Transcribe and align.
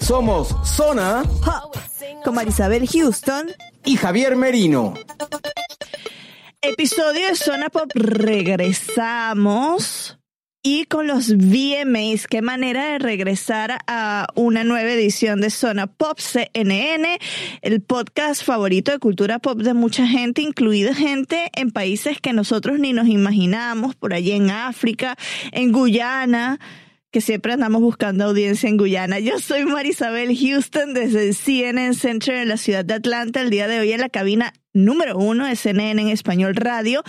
Somos 0.00 0.54
Zona 0.64 1.22
Hop, 1.22 1.76
con 2.24 2.34
Marisabel 2.34 2.86
Houston. 2.88 3.50
y 3.84 3.96
Javier 3.96 4.36
Merino. 4.36 4.94
Episodio 6.60 7.28
de 7.28 7.34
Zona 7.34 7.68
Pop. 7.70 7.90
Regresamos. 7.94 9.38
Y 10.62 10.86
con 10.86 11.06
los 11.06 11.36
VMAs, 11.36 12.26
qué 12.26 12.42
manera 12.42 12.90
de 12.90 12.98
regresar 12.98 13.78
a 13.86 14.26
una 14.34 14.64
nueva 14.64 14.90
edición 14.90 15.40
de 15.40 15.50
Zona 15.50 15.86
Pop 15.86 16.18
CNN, 16.18 17.18
el 17.62 17.80
podcast 17.82 18.42
favorito 18.42 18.90
de 18.90 18.98
cultura 18.98 19.38
pop 19.38 19.60
de 19.60 19.74
mucha 19.74 20.08
gente, 20.08 20.42
incluida 20.42 20.92
gente 20.92 21.52
en 21.54 21.70
países 21.70 22.20
que 22.20 22.32
nosotros 22.32 22.80
ni 22.80 22.92
nos 22.92 23.06
imaginamos, 23.06 23.94
por 23.94 24.12
allí 24.12 24.32
en 24.32 24.50
África, 24.50 25.16
en 25.52 25.70
Guyana 25.70 26.58
que 27.16 27.22
siempre 27.22 27.54
andamos 27.54 27.80
buscando 27.80 28.26
audiencia 28.26 28.68
en 28.68 28.76
Guyana. 28.76 29.18
Yo 29.20 29.38
soy 29.38 29.64
Marisabel 29.64 30.36
Houston 30.36 30.92
desde 30.92 31.28
el 31.28 31.34
CNN 31.34 31.94
Center 31.94 32.34
en 32.34 32.48
la 32.50 32.58
ciudad 32.58 32.84
de 32.84 32.92
Atlanta, 32.92 33.40
el 33.40 33.48
día 33.48 33.66
de 33.68 33.80
hoy 33.80 33.92
en 33.92 34.02
la 34.02 34.10
cabina 34.10 34.52
número 34.74 35.16
uno 35.16 35.46
de 35.46 35.56
CNN 35.56 36.02
en 36.02 36.08
español 36.08 36.54
radio. 36.54 37.02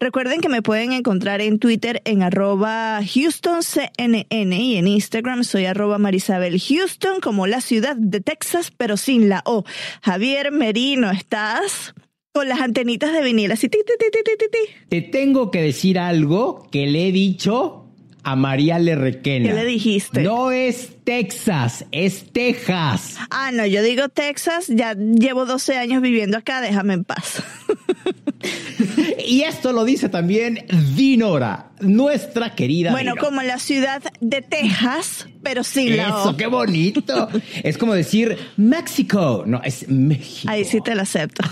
Recuerden 0.00 0.42
que 0.42 0.50
me 0.50 0.60
pueden 0.60 0.92
encontrar 0.92 1.40
en 1.40 1.58
Twitter 1.58 2.02
en 2.04 2.22
arroba 2.22 3.00
HoustonCNN 3.00 4.52
y 4.52 4.76
en 4.76 4.86
Instagram 4.86 5.44
soy 5.44 5.64
arroba 5.64 5.96
Marisabel 5.96 6.60
Houston 6.60 7.20
como 7.22 7.46
la 7.46 7.62
ciudad 7.62 7.96
de 7.96 8.20
Texas, 8.20 8.70
pero 8.70 8.98
sin 8.98 9.30
la 9.30 9.40
O. 9.46 9.64
Javier 10.02 10.52
Merino, 10.52 11.10
¿estás? 11.10 11.94
Con 12.34 12.50
las 12.50 12.60
antenitas 12.60 13.14
de 13.14 13.22
vinil, 13.22 13.50
así 13.50 13.70
ti, 13.70 13.78
ti, 13.86 13.94
ti, 13.98 14.06
ti, 14.12 14.30
ti, 14.38 14.46
ti. 14.52 14.74
Te 14.90 15.00
tengo 15.00 15.50
que 15.50 15.62
decir 15.62 15.98
algo 15.98 16.68
que 16.70 16.86
le 16.86 17.08
he 17.08 17.12
dicho 17.12 17.83
a 18.24 18.36
María 18.36 18.78
Lerrequena. 18.78 19.48
¿Qué 19.50 19.54
le 19.54 19.64
dijiste? 19.64 20.22
No 20.22 20.50
es 20.50 20.90
Texas, 21.04 21.84
es 21.92 22.32
Texas. 22.32 23.16
Ah, 23.30 23.50
no, 23.52 23.66
yo 23.66 23.82
digo 23.82 24.08
Texas, 24.08 24.66
ya 24.68 24.94
llevo 24.94 25.44
12 25.46 25.76
años 25.76 26.02
viviendo 26.02 26.38
acá, 26.38 26.60
déjame 26.60 26.94
en 26.94 27.04
paz. 27.04 27.42
Y 29.26 29.42
esto 29.42 29.72
lo 29.72 29.84
dice 29.84 30.08
también 30.10 30.66
Dinora, 30.94 31.70
nuestra 31.80 32.54
querida. 32.54 32.90
bueno, 32.90 33.12
Dinora. 33.12 33.28
como 33.28 33.42
la 33.42 33.58
ciudad 33.58 34.02
de 34.20 34.42
Texas, 34.42 35.26
pero 35.42 35.64
sin 35.64 35.96
la 35.96 36.08
Eso, 36.08 36.36
qué 36.36 36.46
bonito. 36.46 37.28
es 37.62 37.78
como 37.78 37.94
decir 37.94 38.36
México. 38.56 39.44
No, 39.46 39.62
es 39.62 39.88
México. 39.88 40.52
Ahí 40.52 40.64
sí 40.64 40.80
te 40.82 40.94
la 40.94 41.02
acepto. 41.02 41.42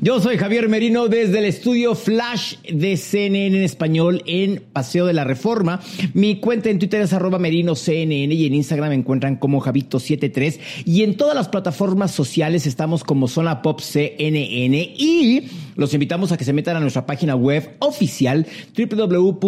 Yo 0.00 0.20
soy 0.20 0.36
Javier 0.36 0.68
Merino 0.68 1.08
desde 1.08 1.38
el 1.38 1.44
estudio 1.44 1.94
Flash 1.94 2.56
de 2.62 2.96
CNN 2.96 3.56
en 3.56 3.62
español 3.62 4.22
en 4.26 4.62
Paseo 4.72 5.06
de 5.06 5.12
la 5.12 5.24
Reforma. 5.24 5.80
Mi 6.12 6.36
cuenta 6.36 6.70
en 6.70 6.78
Twitter 6.78 7.00
es 7.00 7.12
arroba 7.12 7.38
merino 7.38 7.74
CNN 7.74 8.34
y 8.34 8.46
en 8.46 8.54
Instagram 8.54 8.90
me 8.90 8.94
encuentran 8.94 9.36
como 9.36 9.60
Javito73 9.60 10.58
y 10.84 11.02
en 11.02 11.16
todas 11.16 11.34
las 11.34 11.48
plataformas 11.48 12.10
sociales 12.10 12.66
estamos 12.66 13.04
como 13.04 13.28
Zona 13.28 13.62
Pop 13.62 13.80
CNN 13.80 14.94
y 14.96 15.48
los 15.76 15.92
invitamos 15.94 16.30
a 16.32 16.36
que 16.36 16.44
se 16.44 16.52
metan 16.52 16.76
a 16.76 16.80
nuestra 16.80 17.06
página 17.06 17.34
web 17.34 17.76
oficial 17.80 18.46
www.cnne.com 18.76 19.44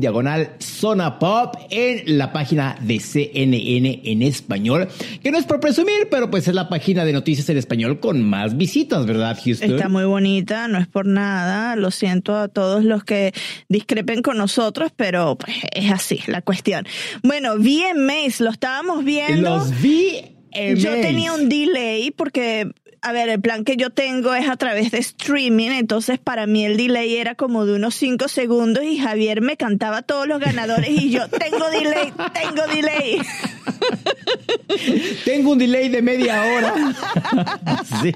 diagonal 0.00 0.50
Zona 0.58 1.18
Pop 1.18 1.54
en 1.70 2.18
la 2.18 2.32
página 2.32 2.76
de 2.80 3.00
CNN 3.00 4.00
en 4.04 4.22
español, 4.22 4.88
que 5.22 5.30
no 5.30 5.38
es 5.38 5.44
por 5.44 5.60
presumir, 5.60 6.08
pero 6.10 6.30
pues 6.30 6.48
es 6.48 6.54
la 6.54 6.68
página 6.68 7.04
de 7.04 7.12
noticias 7.12 7.39
en 7.48 7.56
español 7.56 8.00
con 8.00 8.22
más 8.22 8.56
visitas, 8.56 9.06
¿verdad, 9.06 9.38
Houston? 9.42 9.72
Está 9.72 9.88
muy 9.88 10.04
bonita, 10.04 10.68
no 10.68 10.78
es 10.78 10.86
por 10.86 11.06
nada. 11.06 11.76
Lo 11.76 11.90
siento 11.90 12.36
a 12.36 12.48
todos 12.48 12.84
los 12.84 13.04
que 13.04 13.32
discrepen 13.68 14.22
con 14.22 14.36
nosotros, 14.36 14.92
pero 14.94 15.36
pues, 15.36 15.56
es 15.72 15.90
así 15.90 16.20
la 16.26 16.42
cuestión. 16.42 16.86
Bueno, 17.22 17.56
VMAs, 17.56 18.40
lo 18.40 18.50
estábamos 18.50 19.04
viendo. 19.04 19.56
Los 19.56 19.80
vi. 19.80 20.36
Yo 20.76 20.90
tenía 21.00 21.32
un 21.32 21.48
delay 21.48 22.10
porque, 22.10 22.72
a 23.02 23.12
ver, 23.12 23.28
el 23.28 23.40
plan 23.40 23.64
que 23.64 23.76
yo 23.76 23.90
tengo 23.90 24.34
es 24.34 24.48
a 24.48 24.56
través 24.56 24.90
de 24.90 24.98
streaming, 24.98 25.70
entonces 25.70 26.18
para 26.18 26.46
mí 26.46 26.64
el 26.64 26.76
delay 26.76 27.16
era 27.16 27.34
como 27.34 27.64
de 27.64 27.74
unos 27.74 27.94
5 27.94 28.28
segundos 28.28 28.84
y 28.84 28.98
Javier 28.98 29.40
me 29.40 29.56
cantaba 29.56 30.02
todos 30.02 30.26
los 30.26 30.40
ganadores 30.40 30.90
y 30.90 31.10
yo, 31.10 31.28
tengo 31.28 31.68
delay, 31.70 32.12
tengo 32.32 32.66
delay. 32.66 33.20
Tengo 35.24 35.52
un 35.52 35.58
delay 35.58 35.88
de 35.88 36.02
media 36.02 36.44
hora. 36.44 36.74
sí. 38.02 38.14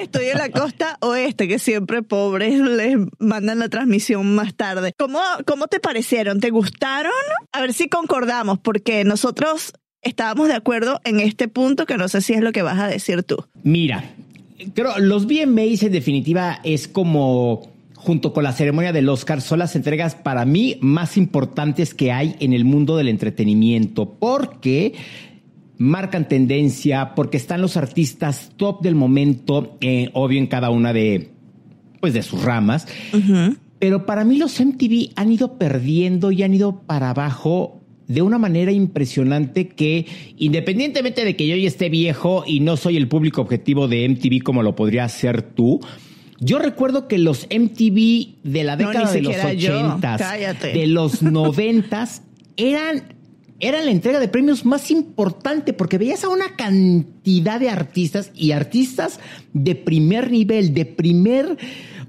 Estoy 0.00 0.26
en 0.26 0.38
la 0.38 0.50
costa 0.50 0.96
oeste, 1.00 1.48
que 1.48 1.58
siempre 1.58 2.02
pobres 2.02 2.58
les 2.58 2.96
mandan 3.18 3.58
la 3.58 3.68
transmisión 3.68 4.34
más 4.34 4.54
tarde. 4.54 4.92
¿Cómo, 4.98 5.20
¿Cómo 5.46 5.66
te 5.66 5.80
parecieron? 5.80 6.40
¿Te 6.40 6.50
gustaron? 6.50 7.12
A 7.52 7.60
ver 7.60 7.74
si 7.74 7.88
concordamos, 7.88 8.58
porque 8.58 9.04
nosotros 9.04 9.72
estábamos 10.04 10.48
de 10.48 10.54
acuerdo 10.54 11.00
en 11.04 11.20
este 11.20 11.48
punto, 11.48 11.86
que 11.86 11.96
no 11.96 12.08
sé 12.08 12.20
si 12.20 12.34
es 12.34 12.40
lo 12.40 12.52
que 12.52 12.62
vas 12.62 12.78
a 12.78 12.86
decir 12.86 13.22
tú. 13.22 13.44
Mira, 13.62 14.04
creo 14.74 14.98
los 14.98 15.26
VMAs 15.26 15.82
en 15.82 15.92
definitiva 15.92 16.60
es 16.62 16.88
como 16.88 17.74
junto 17.94 18.32
con 18.34 18.44
la 18.44 18.52
ceremonia 18.52 18.92
del 18.92 19.08
Oscar 19.08 19.40
son 19.40 19.60
las 19.60 19.76
entregas 19.76 20.14
para 20.14 20.44
mí 20.44 20.76
más 20.82 21.16
importantes 21.16 21.94
que 21.94 22.12
hay 22.12 22.36
en 22.38 22.52
el 22.52 22.66
mundo 22.66 22.98
del 22.98 23.08
entretenimiento 23.08 24.10
porque 24.18 24.92
marcan 25.78 26.28
tendencia, 26.28 27.14
porque 27.14 27.38
están 27.38 27.62
los 27.62 27.76
artistas 27.76 28.52
top 28.56 28.82
del 28.82 28.94
momento, 28.94 29.76
eh, 29.80 30.10
obvio 30.12 30.38
en 30.38 30.46
cada 30.46 30.70
una 30.70 30.92
de 30.92 31.30
pues 32.00 32.12
de 32.12 32.22
sus 32.22 32.42
ramas. 32.44 32.86
Pero 33.78 34.06
para 34.06 34.24
mí 34.24 34.36
los 34.36 34.60
MTV 34.60 35.12
han 35.16 35.32
ido 35.32 35.56
perdiendo 35.58 36.30
y 36.30 36.42
han 36.42 36.52
ido 36.52 36.82
para 36.82 37.10
abajo 37.10 37.80
de 38.08 38.22
una 38.22 38.38
manera 38.38 38.72
impresionante 38.72 39.68
que 39.68 40.06
independientemente 40.36 41.24
de 41.24 41.36
que 41.36 41.46
yo 41.46 41.56
ya 41.56 41.68
esté 41.68 41.88
viejo 41.88 42.44
y 42.46 42.60
no 42.60 42.76
soy 42.76 42.96
el 42.96 43.08
público 43.08 43.40
objetivo 43.40 43.88
de 43.88 44.08
MTV 44.08 44.42
como 44.42 44.62
lo 44.62 44.76
podría 44.76 45.08
ser 45.08 45.42
tú, 45.42 45.80
yo 46.40 46.58
recuerdo 46.58 47.08
que 47.08 47.18
los 47.18 47.46
MTV 47.46 48.42
de 48.42 48.64
la 48.64 48.76
década 48.76 49.10
de 49.12 49.22
los 49.22 49.32
siquiera 49.34 49.52
yo. 49.52 49.76
ochentas, 49.76 50.20
Cállate. 50.20 50.72
de 50.72 50.86
los 50.86 51.22
noventas, 51.22 52.22
eran, 52.56 53.14
eran 53.60 53.86
la 53.86 53.90
entrega 53.90 54.20
de 54.20 54.28
premios 54.28 54.64
más 54.64 54.90
importante 54.90 55.72
porque 55.72 55.98
veías 55.98 56.24
a 56.24 56.28
una 56.28 56.54
cantidad 56.56 57.60
de 57.60 57.70
artistas 57.70 58.30
y 58.34 58.52
artistas 58.52 59.20
de 59.52 59.74
primer 59.74 60.30
nivel, 60.30 60.74
de 60.74 60.84
primer, 60.84 61.56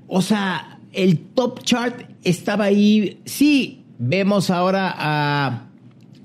o 0.08 0.22
sea, 0.22 0.80
el 0.92 1.20
top 1.20 1.64
chart 1.64 2.10
estaba 2.24 2.66
ahí. 2.66 3.20
Sí, 3.26 3.84
vemos 4.00 4.50
ahora 4.50 4.94
a 4.98 5.65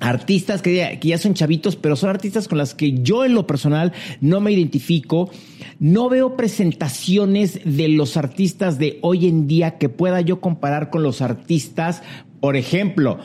artistas 0.01 0.63
que 0.63 0.75
ya, 0.75 0.99
que 0.99 1.09
ya, 1.09 1.19
son 1.19 1.35
chavitos, 1.35 1.77
pero 1.77 1.95
son 1.95 2.11
artistas 2.11 2.49
con 2.49 2.59
las 2.59 2.75
que 2.75 3.01
yo 3.01 3.25
en 3.25 3.35
lo 3.35 3.47
personal 3.47 3.93
no 4.21 4.41
me 4.41 4.53
identifico. 4.53 5.31
No 5.79 6.09
veo 6.09 6.37
presentaciones 6.37 7.61
de 7.65 7.89
los 7.89 8.17
artistas 8.17 8.79
de 8.79 8.99
hoy 9.03 9.29
en 9.29 9.47
día 9.47 9.79
que 9.79 9.89
pueda 9.89 10.21
yo 10.21 10.41
comparar 10.41 10.91
con 10.91 11.03
los 11.03 11.23
artistas, 11.23 12.03
por 12.41 12.57
ejemplo, 12.57 13.19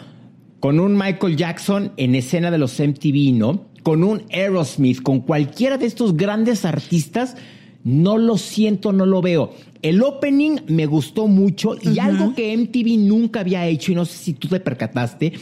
con 0.59 0.79
un 0.79 0.97
Michael 0.97 1.37
Jackson 1.37 1.93
en 1.97 2.15
escena 2.15 2.51
de 2.51 2.57
los 2.57 2.79
MTV, 2.79 3.33
¿no? 3.33 3.65
Con 3.83 4.03
un 4.03 4.23
Aerosmith, 4.31 5.01
con 5.01 5.21
cualquiera 5.21 5.77
de 5.77 5.85
estos 5.85 6.17
grandes 6.17 6.65
artistas, 6.65 7.35
no 7.83 8.17
lo 8.17 8.37
siento, 8.37 8.91
no 8.91 9.05
lo 9.05 9.21
veo. 9.21 9.53
El 9.85 10.01
opening 10.01 10.61
me 10.67 10.87
gustó 10.87 11.27
mucho 11.27 11.77
y 11.79 11.99
algo 11.99 12.33
que 12.33 12.57
MTV 12.57 12.97
nunca 12.97 13.41
había 13.41 13.67
hecho, 13.67 13.91
y 13.91 13.95
no 13.95 14.05
sé 14.05 14.17
si 14.17 14.33
tú 14.33 14.47
te 14.47 14.59
percataste, 14.59 15.33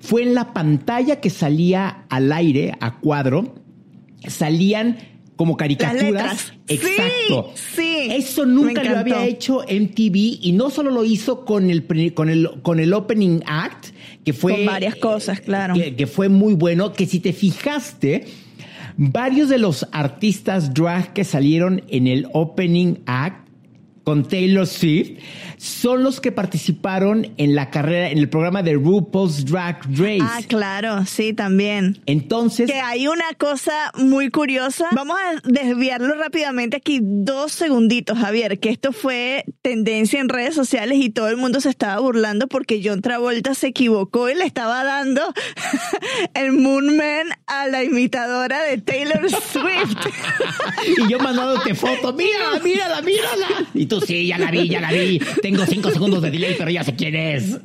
fue 0.00 0.24
en 0.24 0.34
la 0.34 0.52
pantalla 0.52 1.20
que 1.20 1.30
salía 1.30 2.04
al 2.08 2.32
aire, 2.32 2.74
a 2.80 2.98
cuadro, 2.98 3.54
salían 4.26 4.98
como 5.36 5.56
caricaturas. 5.56 6.52
Exacto. 6.66 7.52
Sí, 7.54 8.08
Eso 8.10 8.44
nunca 8.44 8.82
lo 8.82 8.98
había 8.98 9.24
hecho 9.24 9.60
MTV 9.60 10.40
y 10.42 10.52
no 10.52 10.70
solo 10.70 10.90
lo 10.90 11.04
hizo 11.04 11.44
con 11.44 11.70
el, 11.70 11.86
con 12.12 12.28
el, 12.28 12.50
con 12.62 12.80
el 12.80 12.94
opening 12.94 13.38
act, 13.46 13.90
que 14.24 14.32
fue... 14.32 14.56
Con 14.56 14.66
varias 14.66 14.96
cosas, 14.96 15.40
claro. 15.40 15.74
Que, 15.74 15.94
que 15.94 16.08
fue 16.08 16.28
muy 16.28 16.54
bueno, 16.54 16.92
que 16.92 17.06
si 17.06 17.20
te 17.20 17.32
fijaste, 17.32 18.24
varios 18.96 19.48
de 19.48 19.58
los 19.58 19.86
artistas 19.92 20.74
drag 20.74 21.12
que 21.12 21.22
salieron 21.22 21.84
en 21.88 22.08
el 22.08 22.26
opening 22.32 22.96
act 23.06 23.41
con 24.04 24.26
Taylor 24.26 24.66
Swift 24.66 25.18
son 25.62 26.02
los 26.02 26.20
que 26.20 26.32
participaron 26.32 27.32
en 27.36 27.54
la 27.54 27.70
carrera, 27.70 28.10
en 28.10 28.18
el 28.18 28.28
programa 28.28 28.64
de 28.64 28.74
RuPaul's 28.74 29.44
Drag 29.44 29.80
Race. 29.90 30.18
Ah, 30.20 30.40
claro, 30.48 31.06
sí, 31.06 31.32
también. 31.34 32.00
Entonces. 32.06 32.68
Que 32.68 32.80
hay 32.80 33.06
una 33.06 33.32
cosa 33.38 33.92
muy 33.96 34.28
curiosa. 34.30 34.88
Vamos 34.90 35.16
a 35.16 35.48
desviarlo 35.48 36.14
rápidamente 36.16 36.78
aquí 36.78 36.98
dos 37.00 37.52
segunditos, 37.52 38.18
Javier, 38.18 38.58
que 38.58 38.70
esto 38.70 38.92
fue 38.92 39.44
tendencia 39.62 40.20
en 40.20 40.28
redes 40.28 40.56
sociales 40.56 40.98
y 41.00 41.10
todo 41.10 41.28
el 41.28 41.36
mundo 41.36 41.60
se 41.60 41.68
estaba 41.68 42.00
burlando 42.00 42.48
porque 42.48 42.82
John 42.84 43.00
Travolta 43.00 43.54
se 43.54 43.68
equivocó 43.68 44.28
y 44.28 44.34
le 44.34 44.44
estaba 44.44 44.82
dando 44.82 45.22
el 46.34 46.52
Moonman 46.52 47.28
a 47.46 47.68
la 47.68 47.84
imitadora 47.84 48.64
de 48.64 48.78
Taylor 48.78 49.30
Swift. 49.52 49.96
y 50.98 51.08
yo 51.08 51.20
mandándote 51.20 51.76
foto, 51.76 52.12
mírala, 52.14 52.58
mírala, 52.58 53.00
mírala. 53.02 53.46
Y 53.74 53.86
sí, 54.00 54.26
ya 54.26 54.38
la 54.38 54.50
vi, 54.50 54.68
ya 54.68 54.80
la 54.80 54.92
vi. 54.92 55.20
Tengo 55.42 55.66
cinco 55.66 55.90
segundos 55.90 56.22
de 56.22 56.30
delay, 56.30 56.54
pero 56.56 56.70
ya 56.70 56.84
sé 56.84 56.94
quién 56.94 57.14
es. 57.14 57.58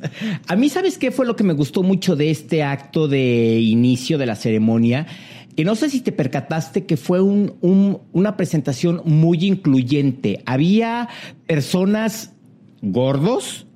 A 0.46 0.56
mí, 0.56 0.68
¿sabes 0.68 0.98
qué 0.98 1.10
fue 1.10 1.26
lo 1.26 1.36
que 1.36 1.44
me 1.44 1.52
gustó 1.52 1.82
mucho 1.82 2.16
de 2.16 2.30
este 2.30 2.62
acto 2.62 3.08
de 3.08 3.60
inicio 3.60 4.18
de 4.18 4.26
la 4.26 4.36
ceremonia? 4.36 5.06
Que 5.56 5.64
no 5.64 5.74
sé 5.74 5.90
si 5.90 6.00
te 6.00 6.12
percataste 6.12 6.86
que 6.86 6.96
fue 6.96 7.20
un, 7.20 7.54
un, 7.60 7.98
una 8.12 8.36
presentación 8.36 9.02
muy 9.04 9.44
incluyente. 9.44 10.42
Había 10.46 11.08
personas 11.46 12.32
gordos, 12.80 13.66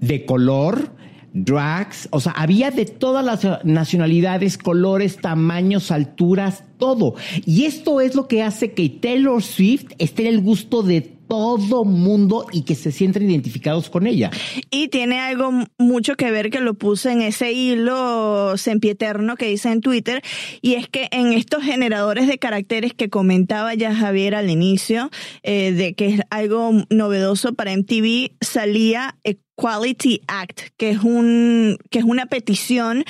de 0.00 0.24
color, 0.24 0.90
drags, 1.32 2.08
o 2.10 2.20
sea, 2.20 2.32
había 2.32 2.70
de 2.70 2.84
todas 2.84 3.24
las 3.24 3.64
nacionalidades, 3.64 4.58
colores, 4.58 5.16
tamaños, 5.16 5.90
alturas, 5.90 6.64
todo. 6.76 7.14
Y 7.46 7.64
esto 7.64 8.00
es 8.00 8.14
lo 8.14 8.28
que 8.28 8.42
hace 8.42 8.72
que 8.72 8.88
Taylor 8.88 9.42
Swift 9.42 9.92
esté 9.98 10.22
en 10.22 10.34
el 10.34 10.40
gusto 10.40 10.82
de 10.82 11.00
todo 11.28 11.84
mundo 11.84 12.46
y 12.52 12.62
que 12.62 12.74
se 12.74 12.92
sienten 12.92 13.30
identificados 13.30 13.90
con 13.90 14.06
ella. 14.06 14.30
Y 14.70 14.88
tiene 14.88 15.20
algo 15.20 15.52
mucho 15.78 16.16
que 16.16 16.30
ver 16.30 16.50
que 16.50 16.60
lo 16.60 16.74
puse 16.74 17.12
en 17.12 17.22
ese 17.22 17.52
hilo 17.52 18.56
sempieterno 18.56 19.36
que 19.36 19.46
dice 19.46 19.70
en 19.70 19.80
Twitter, 19.80 20.22
y 20.60 20.74
es 20.74 20.88
que 20.88 21.08
en 21.10 21.32
estos 21.32 21.62
generadores 21.62 22.26
de 22.26 22.38
caracteres 22.38 22.94
que 22.94 23.08
comentaba 23.08 23.74
ya 23.74 23.94
Javier 23.94 24.34
al 24.34 24.50
inicio, 24.50 25.10
eh, 25.42 25.72
de 25.72 25.94
que 25.94 26.08
es 26.08 26.20
algo 26.30 26.72
novedoso 26.90 27.54
para 27.54 27.72
MTV, 27.72 28.32
salía 28.40 29.16
Equality 29.24 30.22
Act, 30.26 30.60
que 30.76 30.90
es 30.90 30.98
un, 30.98 31.78
que 31.90 31.98
es 31.98 32.04
una 32.04 32.26
petición 32.26 33.04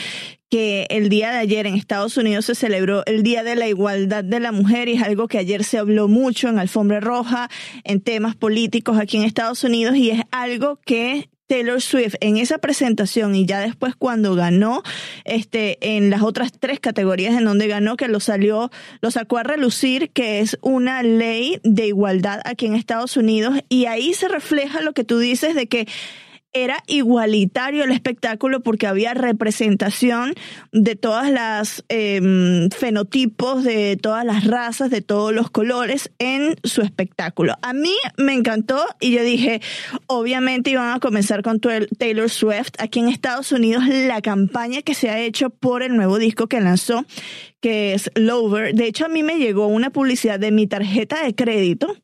que 0.53 0.87
el 0.91 1.09
día 1.09 1.31
de 1.31 1.39
ayer 1.39 1.67
en 1.67 1.77
Estados 1.77 2.19
Unidos 2.19 2.45
se 2.45 2.55
celebró 2.55 3.05
el 3.07 3.23
Día 3.23 3.43
de 3.43 3.57
la 3.57 3.69
Igualdad 3.69 4.23
de 4.23 4.39
la 4.39 4.53
Mujer 4.53 4.91
y 4.91 4.97
es 4.97 5.03
algo 5.03 5.27
que 5.27 5.39
ayer 5.39 5.65
se 5.65 5.79
habló 5.79 6.09
mucho 6.09 6.51
en 6.51 6.59
Alfombra 6.59 7.01
Roja, 7.01 7.49
en 7.85 8.03
temas 8.03 8.37
políticos 8.37 8.99
aquí 8.99 9.17
en 9.17 9.23
Estados 9.23 9.65
Unidos 9.65 9.97
y 9.97 10.11
es 10.11 10.21
algo 10.31 10.79
que 10.85 11.31
Taylor 11.47 11.81
Swift 11.81 12.17
en 12.21 12.37
esa 12.37 12.59
presentación 12.59 13.35
y 13.35 13.47
ya 13.47 13.61
después 13.61 13.95
cuando 13.97 14.35
ganó 14.35 14.83
este 15.25 15.79
en 15.97 16.11
las 16.11 16.21
otras 16.21 16.53
tres 16.53 16.81
categorías 16.81 17.35
en 17.35 17.47
donde 17.47 17.67
ganó 17.67 17.97
que 17.97 18.09
lo 18.09 18.21
salió 18.21 18.71
lo 19.01 19.11
sacó 19.11 19.39
a 19.39 19.45
relucir 19.45 20.11
que 20.11 20.41
es 20.41 20.59
una 20.61 21.03
ley 21.03 21.61
de 21.65 21.87
igualdad 21.87 22.43
aquí 22.45 22.67
en 22.67 22.75
Estados 22.75 23.17
Unidos 23.17 23.55
y 23.71 23.87
ahí 23.87 24.13
se 24.13 24.29
refleja 24.29 24.83
lo 24.83 24.93
que 24.93 25.05
tú 25.05 25.19
dices 25.19 25.55
de 25.55 25.67
que 25.67 25.89
era 26.53 26.83
igualitario 26.87 27.85
el 27.85 27.93
espectáculo 27.93 28.61
porque 28.61 28.87
había 28.87 29.15
representación 29.15 30.35
de 30.71 30.97
todas 30.97 31.31
las 31.31 31.85
eh, 31.89 32.69
fenotipos, 32.77 33.65
de 33.65 33.97
todas 33.97 34.25
las 34.25 34.47
razas, 34.47 34.91
de 34.91 35.01
todos 35.01 35.33
los 35.33 35.51
colores 35.51 36.11
en 36.19 36.57
su 36.63 36.83
espectáculo. 36.83 37.55
A 37.63 37.73
mí 37.73 37.95
me 38.19 38.35
encantó 38.35 38.85
y 39.01 39.13
yo 39.13 39.23
dije, 39.23 39.61
obviamente 40.07 40.71
iban 40.71 40.95
a 40.95 41.01
comenzar 41.01 41.43
con 41.43 41.61
Taylor 41.61 42.29
Swift. 42.29 42.73
Aquí 42.79 43.01
en 43.01 43.09
Estados 43.09 43.53
Unidos 43.53 43.85
la 43.89 44.21
campaña 44.21 44.83
que 44.83 44.95
se 44.95 45.11
ha 45.11 45.21
hecho 45.21 45.51
por 45.51 45.83
el 45.83 45.97
nuevo 45.97 46.19
disco 46.19 46.49
que 46.49 46.61
lanzó, 46.61 47.05
que 47.61 47.95
es 47.95 48.11
Lover. 48.15 48.75
De 48.75 48.87
hecho, 48.87 49.07
a 49.07 49.09
mí 49.09 49.23
me 49.23 49.39
llegó 49.39 49.67
una 49.69 49.91
publicidad 49.91 50.39
de 50.39 50.53
mi 50.53 50.67
tarjeta 50.67 51.25
de 51.25 51.35
crédito 51.35 51.97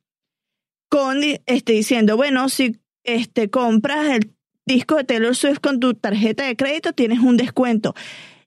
con 0.88 1.20
este 1.22 1.72
diciendo, 1.72 2.16
bueno, 2.16 2.48
si 2.48 2.80
este 3.04 3.50
compras 3.50 4.06
el 4.06 4.37
disco 4.68 4.94
de 4.94 5.02
Taylor 5.02 5.34
Swift 5.34 5.58
con 5.58 5.80
tu 5.80 5.94
tarjeta 5.94 6.44
de 6.44 6.54
crédito, 6.54 6.92
tienes 6.92 7.18
un 7.18 7.36
descuento. 7.36 7.94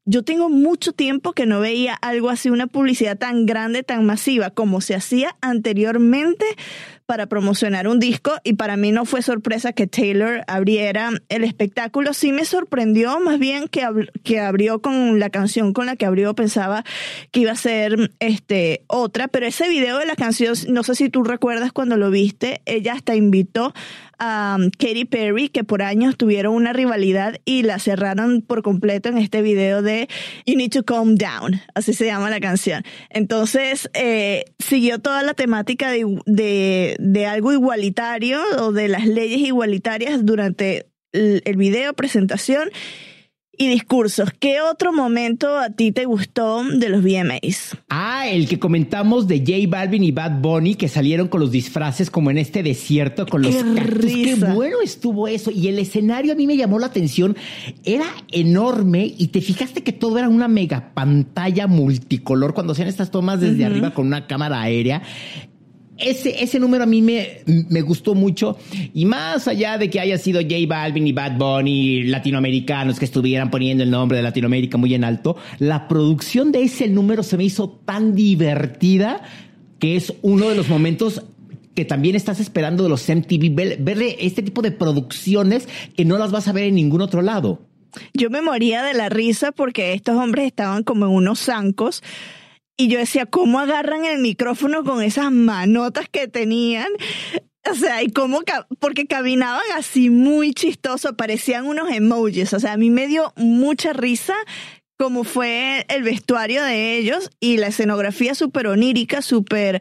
Yo 0.06 0.23
tengo 0.23 0.50
mucho 0.50 0.94
tiempo 0.94 1.33
que 1.33 1.45
no 1.45 1.59
veía 1.59 1.94
algo 1.94 2.29
así, 2.29 2.50
una 2.50 2.68
publicidad 2.68 3.18
tan 3.18 3.45
grande, 3.45 3.83
tan 3.83 4.06
masiva 4.06 4.50
como 4.50 4.79
se 4.79 4.95
hacía 4.95 5.35
anteriormente 5.41 6.45
para 7.11 7.25
promocionar 7.25 7.89
un 7.89 7.99
disco 7.99 8.31
y 8.45 8.53
para 8.53 8.77
mí 8.77 8.93
no 8.93 9.03
fue 9.03 9.21
sorpresa 9.21 9.73
que 9.73 9.85
Taylor 9.85 10.45
abriera 10.47 11.09
el 11.27 11.43
espectáculo. 11.43 12.13
Sí 12.13 12.31
me 12.31 12.45
sorprendió 12.45 13.19
más 13.19 13.37
bien 13.37 13.67
que, 13.67 13.85
que 14.23 14.39
abrió 14.39 14.81
con 14.81 15.19
la 15.19 15.29
canción 15.29 15.73
con 15.73 15.87
la 15.87 15.97
que 15.97 16.05
abrió, 16.05 16.33
pensaba 16.35 16.85
que 17.31 17.41
iba 17.41 17.51
a 17.51 17.57
ser 17.57 18.13
este, 18.21 18.86
otra, 18.88 19.27
pero 19.27 19.45
ese 19.45 19.67
video 19.67 19.97
de 19.97 20.05
la 20.05 20.15
canción, 20.15 20.53
no 20.69 20.83
sé 20.83 20.95
si 20.95 21.09
tú 21.09 21.25
recuerdas 21.25 21.74
cuando 21.74 21.97
lo 21.97 22.12
viste, 22.12 22.62
ella 22.65 22.93
hasta 22.93 23.13
invitó 23.13 23.74
a 24.21 24.57
um, 24.59 24.69
Katy 24.69 25.05
Perry, 25.05 25.50
que 25.50 25.63
por 25.63 25.81
años 25.81 26.15
tuvieron 26.15 26.53
una 26.53 26.74
rivalidad 26.74 27.39
y 27.43 27.63
la 27.63 27.79
cerraron 27.79 28.43
por 28.43 28.62
completo 28.62 29.09
en 29.09 29.17
este 29.17 29.41
video 29.41 29.81
de 29.81 30.07
You 30.45 30.57
Need 30.57 30.74
to 30.74 30.83
Calm 30.83 31.15
Down, 31.15 31.59
así 31.74 31.93
se 31.93 32.05
llama 32.05 32.29
la 32.29 32.39
canción. 32.39 32.83
Entonces, 33.09 33.89
eh, 33.95 34.45
siguió 34.59 35.00
toda 35.00 35.24
la 35.24 35.33
temática 35.33 35.89
de, 35.89 36.05
de, 36.27 36.95
de, 37.01 37.25
algo 37.25 37.51
igualitario 37.51 38.39
o 38.60 38.72
de 38.72 38.88
las 38.88 39.05
leyes 39.05 39.39
igualitarias 39.39 40.25
durante 40.25 40.88
el, 41.12 41.41
el 41.46 41.58
video, 41.58 41.93
presentación 41.93 42.70
y 43.62 43.67
discursos. 43.67 44.31
¿Qué 44.39 44.60
otro 44.62 44.91
momento 44.91 45.60
a 45.60 45.70
ti 45.70 45.91
te 45.91 46.05
gustó 46.05 46.63
de 46.63 46.89
los 46.89 47.03
VMAs? 47.03 47.77
Ah, 47.89 48.27
el 48.27 48.48
que 48.48 48.58
comentamos 48.58 49.27
de 49.27 49.39
J 49.39 49.70
Balvin 49.70 50.03
y 50.03 50.12
Bad 50.12 50.41
Bunny 50.41 50.75
que 50.75 50.88
salieron 50.88 51.27
con 51.27 51.41
los 51.41 51.51
disfraces 51.51 52.10
como 52.10 52.31
en 52.31 52.39
este 52.39 52.63
desierto 52.63 53.27
con 53.27 53.43
los 53.43 53.55
Qué 53.55 53.63
cactus. 53.75 54.12
Qué 54.12 54.36
bueno 54.53 54.77
estuvo 54.84 55.27
eso. 55.27 55.51
Y 55.51 55.67
el 55.67 55.77
escenario 55.77 56.34
a 56.34 56.36
mí 56.36 56.48
me 56.48 56.58
llamó 56.58 56.79
la 56.79 56.88
atención. 56.88 57.38
Era 57.84 58.05
enorme 58.31 59.13
y 59.15 59.27
te 59.27 59.41
fijaste 59.41 59.84
que 59.84 59.91
todo 59.91 60.17
era 60.17 60.29
una 60.29 60.48
mega 60.48 60.93
pantalla 60.96 61.67
multicolor 61.67 62.53
cuando 62.55 62.74
hacían 62.74 62.88
estas 62.88 63.12
tomas 63.12 63.41
desde 63.41 63.65
arriba 63.65 63.93
con 63.93 64.08
una 64.08 64.25
cámara 64.25 64.62
aérea 64.62 65.03
ese, 66.01 66.43
ese 66.43 66.60
número 66.60 66.84
a 66.84 66.88
mí 66.88 67.01
me, 67.01 67.41
me 67.46 67.81
gustó 67.81 68.15
mucho. 68.15 68.58
Y 68.93 69.05
más 69.05 69.48
allá 69.48 69.77
de 69.77 69.89
que 69.89 70.00
haya 70.00 70.17
sido 70.17 70.41
J 70.41 70.55
Balvin 70.67 71.08
y 71.08 71.12
Bad 71.12 71.38
Bunny, 71.38 72.03
latinoamericanos 72.03 73.00
que 73.00 73.05
estuvieran 73.05 73.50
poniendo 73.50 73.84
el 73.84 73.91
nombre 73.91 74.17
de 74.17 74.24
Latinoamérica 74.24 74.77
muy 74.77 74.93
en 74.93 75.03
alto, 75.03 75.38
la 75.60 75.88
producción 75.88 76.51
de 76.51 76.63
ese 76.63 76.88
número 76.88 77.24
se 77.24 77.38
me 77.38 77.43
hizo 77.43 77.70
tan 77.86 78.15
divertida 78.15 79.22
que 79.79 79.96
es 79.96 80.13
uno 80.22 80.50
de 80.50 80.55
los 80.55 80.70
momentos 80.70 81.24
que 81.74 81.86
también 81.86 82.15
estás 82.15 82.39
esperando 82.39 82.84
de 82.84 82.89
los 82.89 83.08
MTV, 83.08 83.55
ver, 83.79 84.15
este 84.20 84.43
tipo 84.43 84.62
de 84.62 84.72
producciones 84.72 85.67
que 85.96 86.05
no 86.05 86.17
las 86.17 86.31
vas 86.31 86.48
a 86.48 86.51
ver 86.51 86.65
en 86.65 86.75
ningún 86.75 87.01
otro 87.01 87.22
lado. 87.22 87.62
Yo 88.13 88.29
me 88.29 88.41
moría 88.41 88.84
de 88.84 88.93
la 88.93 89.10
risa 89.10 89.51
porque 89.51 89.93
estos 89.93 90.15
hombres 90.15 90.46
estaban 90.46 90.84
como 90.84 91.05
en 91.05 91.12
unos 91.12 91.39
zancos 91.39 92.03
y 92.81 92.88
yo 92.88 92.97
decía, 92.97 93.27
¿cómo 93.27 93.59
agarran 93.59 94.05
el 94.05 94.17
micrófono 94.17 94.83
con 94.83 95.03
esas 95.03 95.31
manotas 95.31 96.09
que 96.09 96.27
tenían? 96.27 96.88
O 97.69 97.75
sea, 97.75 98.01
y 98.01 98.09
cómo, 98.09 98.39
porque 98.79 99.05
caminaban 99.05 99.61
así 99.75 100.09
muy 100.09 100.51
chistoso, 100.55 101.15
parecían 101.15 101.67
unos 101.67 101.91
emojis. 101.91 102.51
O 102.53 102.59
sea, 102.59 102.73
a 102.73 102.77
mí 102.77 102.89
me 102.89 103.05
dio 103.05 103.33
mucha 103.35 103.93
risa 103.93 104.33
como 104.97 105.23
fue 105.23 105.85
el 105.89 106.01
vestuario 106.01 106.63
de 106.63 106.97
ellos 106.97 107.29
y 107.39 107.57
la 107.57 107.67
escenografía 107.67 108.33
súper 108.33 108.65
onírica, 108.65 109.21
súper 109.21 109.79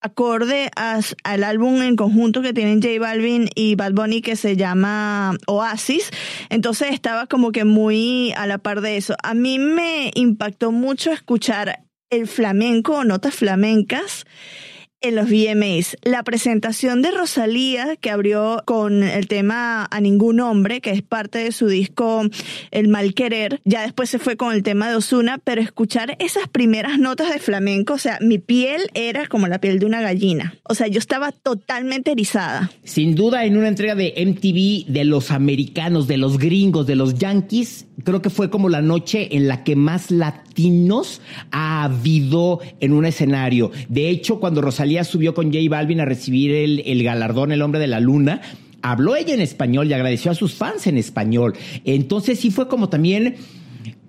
acorde 0.00 0.70
al 0.74 1.44
álbum 1.44 1.82
en 1.82 1.94
conjunto 1.94 2.42
que 2.42 2.52
tienen 2.52 2.82
J 2.82 2.98
Balvin 2.98 3.48
y 3.54 3.76
Bad 3.76 3.92
Bunny 3.92 4.22
que 4.22 4.34
se 4.34 4.56
llama 4.56 5.36
Oasis. 5.46 6.10
Entonces 6.48 6.88
estaba 6.90 7.28
como 7.28 7.52
que 7.52 7.64
muy 7.64 8.32
a 8.36 8.48
la 8.48 8.58
par 8.58 8.80
de 8.80 8.96
eso. 8.96 9.14
A 9.22 9.34
mí 9.34 9.60
me 9.60 10.10
impactó 10.16 10.72
mucho 10.72 11.12
escuchar 11.12 11.84
el 12.10 12.26
flamenco 12.26 12.98
o 12.98 13.04
notas 13.04 13.34
flamencas 13.34 14.24
en 15.00 15.16
los 15.16 15.28
VMAs. 15.30 15.96
La 16.02 16.22
presentación 16.22 17.02
de 17.02 17.10
Rosalía, 17.10 17.96
que 17.96 18.10
abrió 18.10 18.62
con 18.66 19.02
el 19.02 19.28
tema 19.28 19.88
A 19.90 20.00
Ningún 20.00 20.40
Hombre, 20.40 20.80
que 20.80 20.90
es 20.90 21.02
parte 21.02 21.38
de 21.38 21.52
su 21.52 21.68
disco 21.68 22.22
El 22.70 22.88
Mal 22.88 23.14
Querer, 23.14 23.60
ya 23.64 23.82
después 23.82 24.10
se 24.10 24.18
fue 24.18 24.36
con 24.36 24.52
el 24.52 24.62
tema 24.62 24.88
de 24.90 24.96
Osuna, 24.96 25.38
pero 25.42 25.62
escuchar 25.62 26.16
esas 26.18 26.48
primeras 26.48 26.98
notas 26.98 27.32
de 27.32 27.38
flamenco, 27.38 27.94
o 27.94 27.98
sea, 27.98 28.18
mi 28.20 28.38
piel 28.38 28.82
era 28.94 29.26
como 29.26 29.48
la 29.48 29.60
piel 29.60 29.78
de 29.78 29.86
una 29.86 30.00
gallina. 30.02 30.54
O 30.64 30.74
sea, 30.74 30.86
yo 30.86 30.98
estaba 30.98 31.32
totalmente 31.32 32.12
erizada. 32.12 32.70
Sin 32.84 33.14
duda, 33.14 33.44
en 33.44 33.56
una 33.56 33.68
entrega 33.68 33.94
de 33.94 34.12
MTV 34.16 34.92
de 34.92 35.04
los 35.04 35.30
americanos, 35.30 36.08
de 36.08 36.18
los 36.18 36.38
gringos, 36.38 36.86
de 36.86 36.96
los 36.96 37.14
yankees, 37.14 37.86
creo 38.04 38.22
que 38.22 38.30
fue 38.30 38.50
como 38.50 38.68
la 38.68 38.82
noche 38.82 39.36
en 39.36 39.48
la 39.48 39.64
que 39.64 39.76
más 39.76 40.10
latinos 40.10 41.20
ha 41.50 41.84
habido 41.84 42.60
en 42.80 42.92
un 42.92 43.06
escenario. 43.06 43.70
De 43.88 44.08
hecho, 44.08 44.40
cuando 44.40 44.60
Rosalía 44.60 45.04
subió 45.04 45.34
con 45.34 45.52
J 45.52 45.58
Balvin 45.68 46.00
a 46.00 46.04
recibir 46.04 46.52
el, 46.52 46.82
el 46.86 47.02
galardón 47.02 47.52
El 47.52 47.62
Hombre 47.62 47.80
de 47.80 47.86
la 47.86 48.00
Luna, 48.00 48.40
habló 48.82 49.16
ella 49.16 49.34
en 49.34 49.40
español 49.40 49.88
y 49.88 49.92
agradeció 49.92 50.30
a 50.30 50.34
sus 50.34 50.54
fans 50.54 50.86
en 50.86 50.96
español. 50.96 51.54
Entonces 51.84 52.40
sí 52.40 52.50
fue 52.50 52.68
como 52.68 52.88
también 52.88 53.36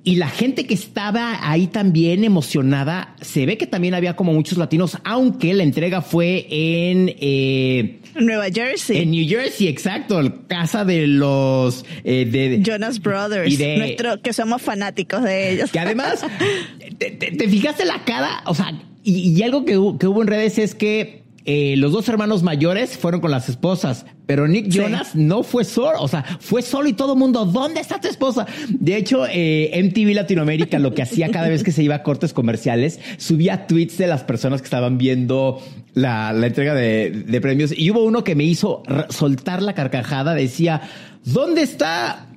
y 0.03 0.15
la 0.15 0.29
gente 0.29 0.65
que 0.65 0.73
estaba 0.73 1.47
ahí 1.47 1.67
también 1.67 2.23
emocionada, 2.23 3.15
se 3.21 3.45
ve 3.45 3.57
que 3.57 3.67
también 3.67 3.93
había 3.93 4.15
como 4.15 4.33
muchos 4.33 4.57
latinos, 4.57 4.97
aunque 5.03 5.53
la 5.53 5.63
entrega 5.63 6.01
fue 6.01 6.47
en... 6.49 7.13
Eh, 7.19 8.00
Nueva 8.15 8.45
Jersey. 8.51 9.01
En 9.01 9.11
New 9.11 9.27
Jersey, 9.27 9.67
exacto, 9.67 10.21
casa 10.47 10.85
de 10.85 11.07
los... 11.07 11.85
Eh, 12.03 12.25
de, 12.25 12.61
Jonas 12.61 12.99
Brothers, 12.99 13.59
nuestro, 13.77 14.21
que 14.21 14.33
somos 14.33 14.61
fanáticos 14.61 15.23
de 15.23 15.53
ellos. 15.53 15.71
Que 15.71 15.79
además, 15.79 16.25
te, 16.97 17.49
fijaste 17.49 17.85
la 17.85 18.03
cara, 18.03 18.43
o 18.45 18.55
sea, 18.55 18.73
y, 19.03 19.41
algo 19.43 19.65
que, 19.65 19.73
que 19.99 20.07
hubo 20.07 20.21
en 20.21 20.27
redes 20.27 20.57
es 20.57 20.75
que 20.75 21.20
eh, 21.45 21.75
los 21.77 21.91
dos 21.91 22.07
hermanos 22.09 22.43
mayores 22.43 22.97
fueron 22.97 23.21
con 23.21 23.31
las 23.31 23.49
esposas, 23.49 24.05
pero 24.25 24.47
Nick 24.47 24.69
Jonas 24.69 25.15
no 25.15 25.43
fue 25.43 25.63
solo, 25.63 26.01
o 26.01 26.07
sea, 26.07 26.23
fue 26.39 26.61
solo 26.61 26.87
y 26.87 26.93
todo 26.93 27.13
el 27.13 27.19
mundo, 27.19 27.45
¿dónde 27.45 27.81
está 27.81 27.99
tu 27.99 28.07
esposa? 28.07 28.45
De 28.69 28.95
hecho, 28.95 29.25
eh, 29.27 29.71
MTV 29.83 30.13
Latinoamérica 30.13 30.79
lo 30.79 30.93
que 30.93 31.01
hacía 31.01 31.29
cada 31.29 31.49
vez 31.49 31.63
que 31.63 31.71
se 31.71 31.83
iba 31.83 31.95
a 31.95 32.03
cortes 32.03 32.33
comerciales, 32.33 32.99
subía 33.17 33.67
tweets 33.67 33.97
de 33.97 34.07
las 34.07 34.23
personas 34.23 34.61
que 34.61 34.65
estaban 34.65 34.97
viendo 34.97 35.61
la, 35.93 36.31
entrega 36.45 36.73
de, 36.73 37.09
de 37.11 37.41
premios 37.41 37.73
y 37.77 37.89
hubo 37.91 38.03
uno 38.03 38.23
que 38.23 38.35
me 38.35 38.43
hizo 38.43 38.83
soltar 39.09 39.61
la 39.61 39.73
carcajada, 39.73 40.33
decía, 40.33 40.81
¿dónde 41.23 41.63
está 41.63 42.27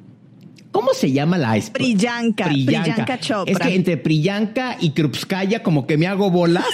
¿Cómo 0.74 0.92
se 0.92 1.12
llama 1.12 1.38
la 1.38 1.56
esposa? 1.56 1.72
Priyanka. 1.74 2.46
Priyanka. 2.46 3.20
Chopra. 3.20 3.52
Es 3.52 3.58
que 3.60 3.76
entre 3.76 3.96
Priyanka 3.96 4.76
y 4.80 4.90
Krupskaya 4.90 5.62
como 5.62 5.86
que 5.86 5.96
me 5.96 6.08
hago 6.08 6.32
bolas. 6.32 6.64